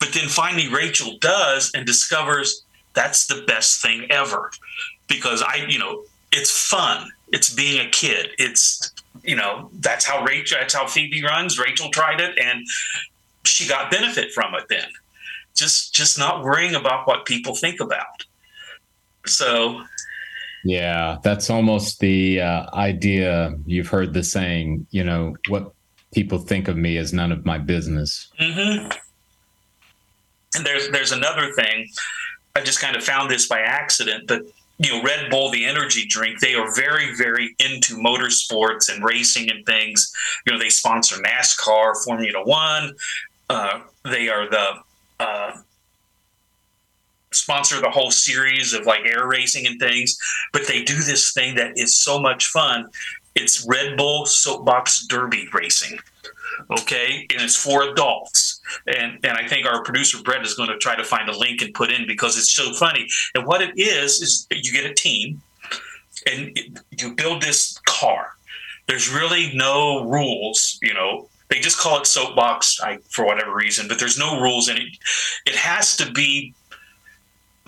But 0.00 0.12
then 0.12 0.28
finally, 0.28 0.68
Rachel 0.68 1.18
does 1.20 1.70
and 1.74 1.86
discovers 1.86 2.64
that's 2.94 3.26
the 3.26 3.44
best 3.46 3.80
thing 3.80 4.06
ever 4.10 4.50
because 5.06 5.42
I, 5.42 5.66
you 5.68 5.78
know, 5.78 6.02
it's 6.32 6.50
fun. 6.50 7.10
It's 7.32 7.52
being 7.52 7.86
a 7.86 7.90
kid. 7.90 8.30
It's, 8.38 8.92
you 9.22 9.36
know, 9.36 9.70
that's 9.74 10.04
how 10.04 10.24
Rachel, 10.24 10.58
that's 10.60 10.74
how 10.74 10.86
Phoebe 10.86 11.22
runs. 11.22 11.58
Rachel 11.58 11.90
tried 11.90 12.20
it 12.20 12.38
and 12.38 12.66
she 13.44 13.68
got 13.68 13.90
benefit 13.90 14.32
from 14.32 14.54
it 14.54 14.64
then. 14.68 14.86
Just, 15.54 15.94
just 15.94 16.18
not 16.18 16.42
worrying 16.42 16.74
about 16.74 17.06
what 17.06 17.26
people 17.26 17.54
think 17.54 17.80
about. 17.80 18.24
So, 19.26 19.82
yeah, 20.64 21.18
that's 21.22 21.50
almost 21.50 22.00
the 22.00 22.40
uh, 22.40 22.66
idea. 22.74 23.54
You've 23.66 23.88
heard 23.88 24.12
the 24.12 24.22
saying, 24.22 24.86
you 24.90 25.04
know, 25.04 25.36
what 25.48 25.72
people 26.12 26.38
think 26.38 26.68
of 26.68 26.76
me 26.76 26.96
is 26.96 27.12
none 27.12 27.32
of 27.32 27.44
my 27.46 27.58
business. 27.58 28.30
Mm-hmm. 28.40 28.90
And 30.56 30.66
there's 30.66 30.90
there's 30.90 31.12
another 31.12 31.52
thing. 31.52 31.88
I 32.56 32.60
just 32.60 32.80
kind 32.80 32.96
of 32.96 33.04
found 33.04 33.30
this 33.30 33.46
by 33.46 33.60
accident, 33.60 34.26
but 34.26 34.42
you 34.80 34.90
know, 34.90 35.02
Red 35.02 35.28
Bull, 35.30 35.50
the 35.50 35.66
energy 35.66 36.06
drink, 36.06 36.40
they 36.40 36.54
are 36.54 36.74
very, 36.74 37.14
very 37.14 37.54
into 37.58 37.96
motorsports 37.96 38.92
and 38.92 39.04
racing 39.04 39.50
and 39.50 39.64
things. 39.66 40.10
You 40.46 40.54
know, 40.54 40.58
they 40.58 40.70
sponsor 40.70 41.16
NASCAR, 41.16 42.02
Formula 42.02 42.42
One. 42.44 42.94
Uh, 43.50 43.80
they 44.04 44.30
are 44.30 44.48
the 44.48 44.72
uh, 45.18 45.52
sponsor 47.30 47.78
the 47.80 47.90
whole 47.90 48.10
series 48.10 48.72
of 48.72 48.86
like 48.86 49.04
air 49.04 49.26
racing 49.26 49.66
and 49.66 49.78
things. 49.78 50.18
But 50.50 50.66
they 50.66 50.82
do 50.82 50.94
this 50.94 51.34
thing 51.34 51.56
that 51.56 51.72
is 51.76 51.98
so 51.98 52.18
much 52.18 52.46
fun. 52.46 52.86
It's 53.34 53.66
Red 53.68 53.98
Bull 53.98 54.24
Soapbox 54.24 55.06
Derby 55.08 55.46
Racing. 55.52 55.98
Okay, 56.78 57.26
and 57.30 57.42
it's 57.42 57.56
for 57.56 57.82
adults. 57.82 58.49
And 58.86 59.18
and 59.24 59.32
I 59.32 59.46
think 59.46 59.66
our 59.66 59.82
producer 59.82 60.18
Brett 60.22 60.44
is 60.44 60.54
going 60.54 60.70
to 60.70 60.78
try 60.78 60.96
to 60.96 61.04
find 61.04 61.28
a 61.28 61.36
link 61.36 61.62
and 61.62 61.72
put 61.74 61.90
in 61.90 62.06
because 62.06 62.36
it's 62.36 62.52
so 62.52 62.72
funny. 62.74 63.08
And 63.34 63.46
what 63.46 63.62
it 63.62 63.78
is 63.78 64.20
is 64.20 64.46
you 64.50 64.72
get 64.72 64.90
a 64.90 64.94
team, 64.94 65.42
and 66.30 66.58
you 66.90 67.14
build 67.14 67.42
this 67.42 67.78
car. 67.86 68.36
There's 68.86 69.12
really 69.12 69.52
no 69.54 70.04
rules, 70.08 70.78
you 70.82 70.94
know. 70.94 71.28
They 71.48 71.58
just 71.58 71.78
call 71.78 71.98
it 71.98 72.06
soapbox 72.06 72.80
I, 72.80 72.98
for 73.08 73.24
whatever 73.24 73.54
reason, 73.54 73.88
but 73.88 73.98
there's 73.98 74.18
no 74.18 74.40
rules, 74.40 74.68
and 74.68 74.78
it 74.78 74.88
it 75.46 75.56
has 75.56 75.96
to 75.96 76.10
be 76.12 76.54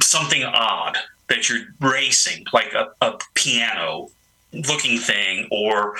something 0.00 0.42
odd 0.44 0.96
that 1.28 1.48
you're 1.48 1.64
racing, 1.80 2.44
like 2.52 2.74
a, 2.74 2.88
a 3.00 3.18
piano 3.34 4.08
looking 4.52 4.98
thing 4.98 5.48
or 5.50 5.94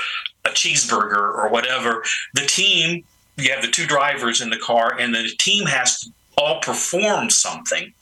a 0.45 0.51
cheeseburger 0.51 1.35
or 1.35 1.49
whatever, 1.49 2.03
the 2.35 2.43
team, 2.43 3.05
you 3.43 3.51
have 3.53 3.63
the 3.63 3.71
two 3.71 3.87
drivers 3.87 4.41
in 4.41 4.51
the 4.51 4.59
car, 4.59 4.99
and 4.99 5.15
the 5.15 5.29
team 5.39 5.67
has 5.67 6.01
to 6.01 6.11
all 6.37 6.61
perform 6.61 7.31
something. 7.31 7.93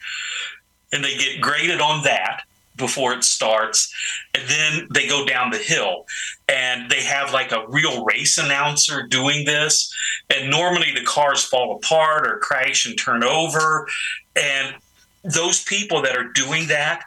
And 0.92 1.04
they 1.04 1.16
get 1.16 1.40
graded 1.40 1.80
on 1.80 2.02
that 2.04 2.42
before 2.76 3.12
it 3.12 3.22
starts. 3.24 3.92
And 4.34 4.48
then 4.48 4.88
they 4.92 5.06
go 5.06 5.24
down 5.24 5.50
the 5.50 5.58
hill 5.58 6.06
and 6.48 6.90
they 6.90 7.02
have 7.02 7.32
like 7.32 7.52
a 7.52 7.66
real 7.68 8.04
race 8.04 8.38
announcer 8.38 9.06
doing 9.06 9.44
this. 9.44 9.94
And 10.30 10.50
normally 10.50 10.92
the 10.92 11.04
cars 11.04 11.44
fall 11.44 11.76
apart 11.76 12.26
or 12.26 12.38
crash 12.38 12.86
and 12.86 12.98
turn 12.98 13.22
over. 13.22 13.86
And 14.34 14.74
those 15.22 15.62
people 15.62 16.02
that 16.02 16.16
are 16.16 16.32
doing 16.32 16.66
that, 16.68 17.04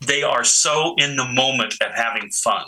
they 0.00 0.22
are 0.22 0.44
so 0.44 0.94
in 0.98 1.16
the 1.16 1.28
moment 1.28 1.74
of 1.80 1.92
having 1.94 2.28
fun 2.30 2.64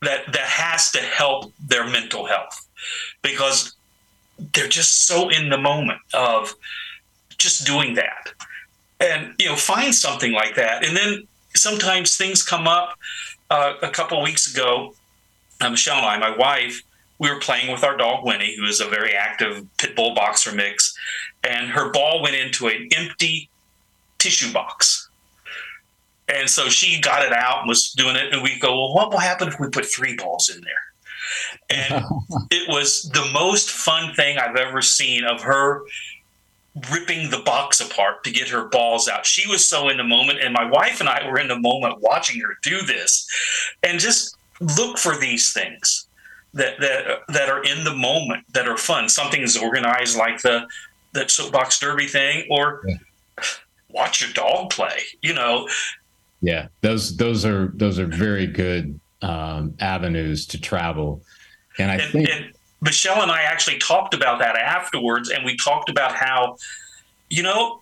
that 0.00 0.32
that 0.32 0.46
has 0.46 0.90
to 0.92 0.98
help 0.98 1.52
their 1.66 1.86
mental 1.88 2.24
health 2.24 2.66
because 3.22 3.74
they're 4.52 4.68
just 4.68 5.06
so 5.06 5.28
in 5.28 5.48
the 5.50 5.58
moment 5.58 6.00
of 6.14 6.54
just 7.38 7.66
doing 7.66 7.94
that 7.94 8.32
and 9.00 9.34
you 9.38 9.46
know 9.46 9.56
find 9.56 9.94
something 9.94 10.32
like 10.32 10.54
that 10.56 10.84
and 10.84 10.96
then 10.96 11.22
sometimes 11.54 12.16
things 12.16 12.42
come 12.42 12.66
up 12.66 12.96
uh, 13.50 13.74
a 13.82 13.88
couple 13.88 14.20
weeks 14.22 14.52
ago 14.52 14.94
uh, 15.60 15.70
michelle 15.70 15.98
and 15.98 16.06
i 16.06 16.18
my 16.18 16.36
wife 16.36 16.82
we 17.18 17.30
were 17.30 17.40
playing 17.40 17.70
with 17.70 17.84
our 17.84 17.96
dog 17.96 18.24
winnie 18.24 18.54
who 18.56 18.64
is 18.64 18.80
a 18.80 18.88
very 18.88 19.12
active 19.12 19.64
pit 19.76 19.94
bull 19.94 20.14
boxer 20.14 20.52
mix 20.52 20.96
and 21.44 21.68
her 21.68 21.90
ball 21.92 22.22
went 22.22 22.34
into 22.34 22.66
an 22.66 22.88
empty 22.96 23.48
tissue 24.18 24.52
box 24.52 25.08
and 26.28 26.48
so 26.48 26.68
she 26.68 27.00
got 27.00 27.24
it 27.24 27.32
out 27.32 27.60
and 27.60 27.68
was 27.68 27.90
doing 27.92 28.14
it. 28.14 28.32
And 28.32 28.42
we 28.42 28.58
go, 28.58 28.76
well, 28.76 28.94
what 28.94 29.10
will 29.10 29.18
happen 29.18 29.48
if 29.48 29.58
we 29.58 29.68
put 29.68 29.86
three 29.86 30.14
balls 30.14 30.50
in 30.54 30.60
there? 30.60 30.72
And 31.70 32.04
it 32.50 32.68
was 32.68 33.04
the 33.10 33.28
most 33.32 33.70
fun 33.70 34.14
thing 34.14 34.38
I've 34.38 34.56
ever 34.56 34.82
seen 34.82 35.24
of 35.24 35.42
her 35.42 35.82
ripping 36.92 37.30
the 37.30 37.38
box 37.38 37.80
apart 37.80 38.22
to 38.24 38.30
get 38.30 38.48
her 38.48 38.68
balls 38.68 39.08
out. 39.08 39.26
She 39.26 39.48
was 39.48 39.68
so 39.68 39.88
in 39.88 39.96
the 39.96 40.04
moment, 40.04 40.40
and 40.40 40.52
my 40.52 40.64
wife 40.64 41.00
and 41.00 41.08
I 41.08 41.28
were 41.28 41.38
in 41.38 41.48
the 41.48 41.58
moment 41.58 42.00
watching 42.00 42.40
her 42.40 42.56
do 42.62 42.82
this. 42.82 43.26
And 43.82 43.98
just 43.98 44.36
look 44.60 44.98
for 44.98 45.16
these 45.16 45.52
things 45.52 46.06
that 46.54 46.80
that 46.80 47.20
that 47.28 47.48
are 47.48 47.62
in 47.62 47.84
the 47.84 47.94
moment 47.94 48.44
that 48.52 48.68
are 48.68 48.76
fun. 48.76 49.08
Something 49.08 49.42
is 49.42 49.56
organized 49.56 50.16
like 50.16 50.40
the 50.42 50.66
that 51.12 51.30
soapbox 51.30 51.78
derby 51.78 52.06
thing, 52.06 52.46
or 52.50 52.82
yeah. 52.86 52.96
watch 53.90 54.20
your 54.20 54.32
dog 54.32 54.70
play. 54.70 55.00
You 55.22 55.34
know, 55.34 55.68
yeah, 56.40 56.68
those 56.80 57.16
those 57.16 57.44
are 57.44 57.72
those 57.74 57.98
are 57.98 58.06
very 58.06 58.46
good 58.46 58.98
um, 59.22 59.74
avenues 59.80 60.46
to 60.46 60.60
travel, 60.60 61.22
and 61.78 61.90
I 61.90 61.96
and, 61.96 62.12
think 62.12 62.28
and 62.30 62.52
Michelle 62.80 63.22
and 63.22 63.30
I 63.30 63.42
actually 63.42 63.78
talked 63.78 64.14
about 64.14 64.38
that 64.38 64.56
afterwards, 64.56 65.30
and 65.30 65.44
we 65.44 65.56
talked 65.56 65.88
about 65.88 66.14
how, 66.14 66.56
you 67.28 67.42
know, 67.42 67.80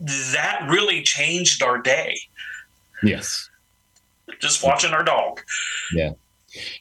that 0.00 0.66
really 0.68 1.02
changed 1.02 1.62
our 1.62 1.78
day. 1.78 2.18
Yes, 3.02 3.48
just 4.40 4.64
watching 4.64 4.92
our 4.92 5.04
dog. 5.04 5.40
Yeah, 5.92 6.12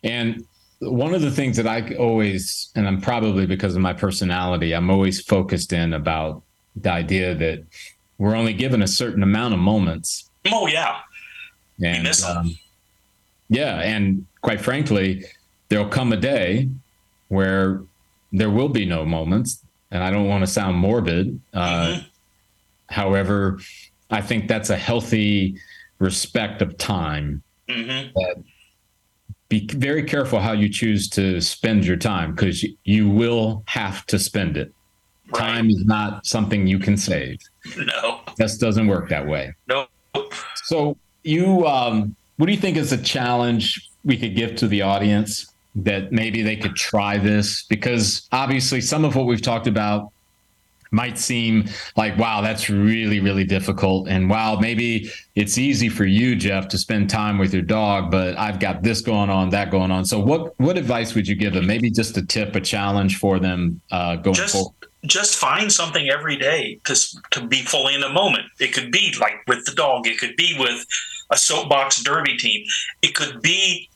and 0.04 0.46
one 0.80 1.14
of 1.14 1.22
the 1.22 1.32
things 1.32 1.58
that 1.58 1.68
I 1.68 1.96
always, 1.96 2.72
and 2.76 2.88
I'm 2.88 3.02
probably 3.02 3.46
because 3.46 3.76
of 3.76 3.82
my 3.82 3.94
personality, 3.94 4.74
I'm 4.74 4.90
always 4.90 5.22
focused 5.22 5.74
in 5.74 5.94
about 5.94 6.44
the 6.76 6.92
idea 6.92 7.36
that 7.36 7.64
we're 8.18 8.36
only 8.36 8.54
given 8.54 8.82
a 8.82 8.88
certain 8.88 9.24
amount 9.24 9.54
of 9.54 9.60
moments 9.60 10.30
Oh 10.52 10.68
yeah. 10.68 10.98
And 11.84 12.08
um, 12.24 12.58
yeah, 13.50 13.82
and 13.82 14.26
quite 14.42 14.62
frankly, 14.62 15.26
there'll 15.70 15.88
come 15.88 16.14
a 16.14 16.18
day 16.18 16.70
where 17.30 17.82
there 18.32 18.50
will 18.50 18.70
be 18.70 18.86
no 18.86 19.06
moments, 19.06 19.64
and 19.92 20.04
I 20.04 20.12
don't 20.12 20.28
want 20.28 20.44
to 20.44 20.48
sound 20.48 20.78
morbid. 20.78 21.40
Uh, 21.54 21.86
mm-hmm. 21.86 22.06
However, 22.90 23.60
I 24.10 24.22
think 24.22 24.48
that's 24.48 24.70
a 24.70 24.78
healthy 24.78 25.58
respect 26.00 26.62
of 26.62 26.78
time. 26.78 27.42
Mm-hmm. 27.68 28.42
be 29.50 29.68
very 29.68 30.04
careful 30.04 30.40
how 30.40 30.52
you 30.52 30.70
choose 30.70 31.10
to 31.10 31.42
spend 31.42 31.84
your 31.84 31.98
time 31.98 32.36
because 32.36 32.64
you 32.84 33.10
will 33.10 33.64
have 33.66 34.06
to 34.08 34.20
spend 34.20 34.56
it. 34.56 34.72
Right. 35.34 35.40
Time 35.40 35.70
is 35.72 35.84
not 35.84 36.28
something 36.28 36.68
you 36.68 36.78
can 36.78 36.96
save. 36.96 37.40
No, 37.76 38.22
this 38.38 38.60
doesn't 38.60 38.86
work 38.88 39.10
that 39.10 39.26
way. 39.26 39.56
No, 39.68 39.88
so 40.66 40.98
you, 41.24 41.66
um, 41.66 42.16
what 42.38 42.48
do 42.48 42.52
you 42.52 42.60
think 42.60 42.78
is 42.78 42.92
a 42.92 43.02
challenge 43.02 43.90
we 44.04 44.18
could 44.18 44.36
give 44.36 44.56
to 44.58 44.68
the 44.68 44.82
audience 44.82 45.52
that 45.76 46.12
maybe 46.12 46.42
they 46.42 46.56
could 46.56 46.76
try 46.76 47.18
this? 47.18 47.64
Because 47.64 48.28
obviously, 48.32 48.82
some 48.82 49.06
of 49.06 49.16
what 49.16 49.26
we've 49.26 49.42
talked 49.42 49.68
about 49.68 50.12
might 50.92 51.18
seem 51.18 51.66
like 51.98 52.18
wow 52.18 52.42
that's 52.42 52.70
really 52.70 53.20
really 53.20 53.44
difficult. 53.44 54.08
And 54.08 54.30
wow 54.30 54.58
maybe 54.60 55.12
it's 55.36 55.58
easy 55.58 55.90
for 55.90 56.06
you 56.06 56.36
jeff 56.36 56.68
to 56.70 56.78
spend 56.78 57.10
time 57.10 57.38
with 57.38 57.54
your 57.54 57.64
dog 57.64 58.10
but 58.10 58.38
i've 58.38 58.60
got 58.60 58.82
this 58.82 59.02
going 59.02 59.30
on 59.30 59.50
that 59.50 59.72
going 59.72 59.92
on. 59.92 60.06
So 60.06 60.20
what 60.20 60.58
what 60.60 60.78
advice 60.78 61.14
would 61.14 61.28
you 61.28 61.36
give 61.36 61.54
them? 61.54 61.68
Maybe 61.68 61.90
just 61.90 62.18
a 62.18 62.26
tip 62.26 62.56
a 62.56 62.62
challenge 62.62 63.18
for 63.18 63.40
them 63.40 63.82
uh, 63.92 64.16
going 64.18 64.36
just, 64.36 64.54
forward. 64.54 64.74
just 65.06 65.36
find 65.36 65.72
something 65.72 66.10
every 66.10 66.38
day 66.38 66.80
to, 66.86 66.96
to 67.32 67.46
be 67.46 67.62
fully 67.64 67.96
in 67.96 68.02
the 68.02 68.10
moment. 68.10 68.46
It 68.60 68.74
could 68.74 68.92
be 68.92 69.14
like 69.20 69.44
with 69.48 69.66
the 69.66 69.74
dog. 69.74 70.08
It 70.08 70.18
could 70.18 70.36
be 70.38 70.56
with 70.58 70.86
a 71.32 71.38
soapbox 71.38 72.04
derby 72.04 72.38
team. 72.38 72.66
It 73.02 73.16
could 73.16 73.42
be 73.42 73.90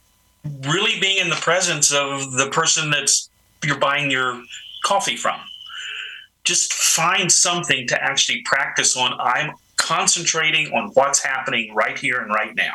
really 0.61 0.99
being 0.99 1.17
in 1.17 1.30
the 1.30 1.36
presence 1.36 1.91
of 1.91 2.32
the 2.34 2.49
person 2.51 2.89
that's 2.89 3.30
you're 3.63 3.77
buying 3.77 4.09
your 4.09 4.41
coffee 4.84 5.17
from. 5.17 5.39
Just 6.43 6.73
find 6.73 7.32
something 7.32 7.88
to 7.88 8.01
actually 8.01 8.41
practice 8.43 8.95
on. 8.95 9.13
I'm 9.19 9.51
concentrating 9.80 10.67
on 10.73 10.91
what's 10.93 11.23
happening 11.23 11.73
right 11.73 11.97
here 11.97 12.19
and 12.19 12.30
right 12.32 12.53
now 12.55 12.73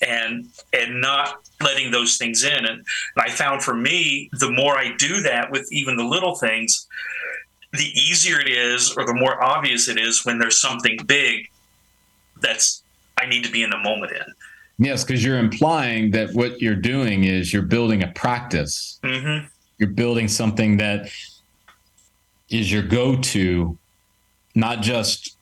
and 0.00 0.48
and 0.72 1.00
not 1.00 1.42
letting 1.62 1.90
those 1.90 2.16
things 2.16 2.42
in. 2.44 2.64
And, 2.64 2.66
and 2.68 2.84
i 3.18 3.28
found 3.28 3.62
for 3.62 3.74
me 3.74 4.30
the 4.32 4.50
more 4.50 4.76
i 4.76 4.96
do 4.96 5.20
that 5.20 5.50
with 5.50 5.70
even 5.70 5.96
the 5.96 6.04
little 6.04 6.34
things 6.34 6.88
the 7.72 7.84
easier 7.84 8.40
it 8.40 8.48
is 8.48 8.94
or 8.96 9.06
the 9.06 9.14
more 9.14 9.42
obvious 9.44 9.86
it 9.86 9.98
is 9.98 10.24
when 10.24 10.38
there's 10.38 10.60
something 10.60 10.98
big 11.06 11.46
that's 12.40 12.79
i 13.20 13.26
need 13.26 13.44
to 13.44 13.50
be 13.50 13.62
in 13.62 13.70
the 13.70 13.78
moment 13.78 14.12
in 14.12 14.84
yes 14.84 15.04
because 15.04 15.24
you're 15.24 15.38
implying 15.38 16.10
that 16.10 16.32
what 16.32 16.60
you're 16.60 16.74
doing 16.74 17.24
is 17.24 17.52
you're 17.52 17.62
building 17.62 18.02
a 18.02 18.08
practice 18.08 18.98
mm-hmm. 19.02 19.46
you're 19.78 19.90
building 19.90 20.28
something 20.28 20.76
that 20.76 21.10
is 22.50 22.70
your 22.70 22.82
go-to, 22.82 23.78
not 24.54 24.82
just 24.82 25.36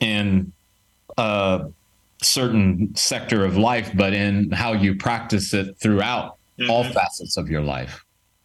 in 0.00 0.52
a 1.16 1.66
certain 2.22 2.94
sector 2.94 3.44
of 3.44 3.56
life, 3.56 3.90
but 3.94 4.12
in 4.12 4.50
how 4.50 4.74
you 4.74 4.94
practice 4.94 5.54
it 5.54 5.76
throughout 5.78 6.36
mm-hmm. 6.58 6.70
all 6.70 6.84
facets 6.84 7.36
of 7.36 7.48
your 7.48 7.62
life. 7.62 8.04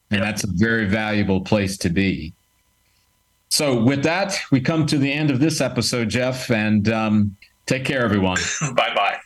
And 0.10 0.22
yep. 0.22 0.30
that's 0.30 0.44
a 0.46 0.48
very 0.48 0.86
valuable 0.86 1.42
place 1.42 1.78
to 1.80 1.90
be. 1.90 2.34
So, 3.50 3.84
with 3.84 4.02
that, 4.04 4.36
we 4.52 4.62
come 4.62 4.88
to 4.88 4.98
the 4.98 5.12
end 5.12 5.30
of 5.30 5.40
this 5.40 5.62
episode, 5.62 6.10
Jeff, 6.10 6.50
and 6.50 6.90
um, 6.90 7.36
take 7.74 7.86
care, 7.86 8.04
everyone. 8.04 8.38
bye 8.76 8.94
bye. 8.96 9.18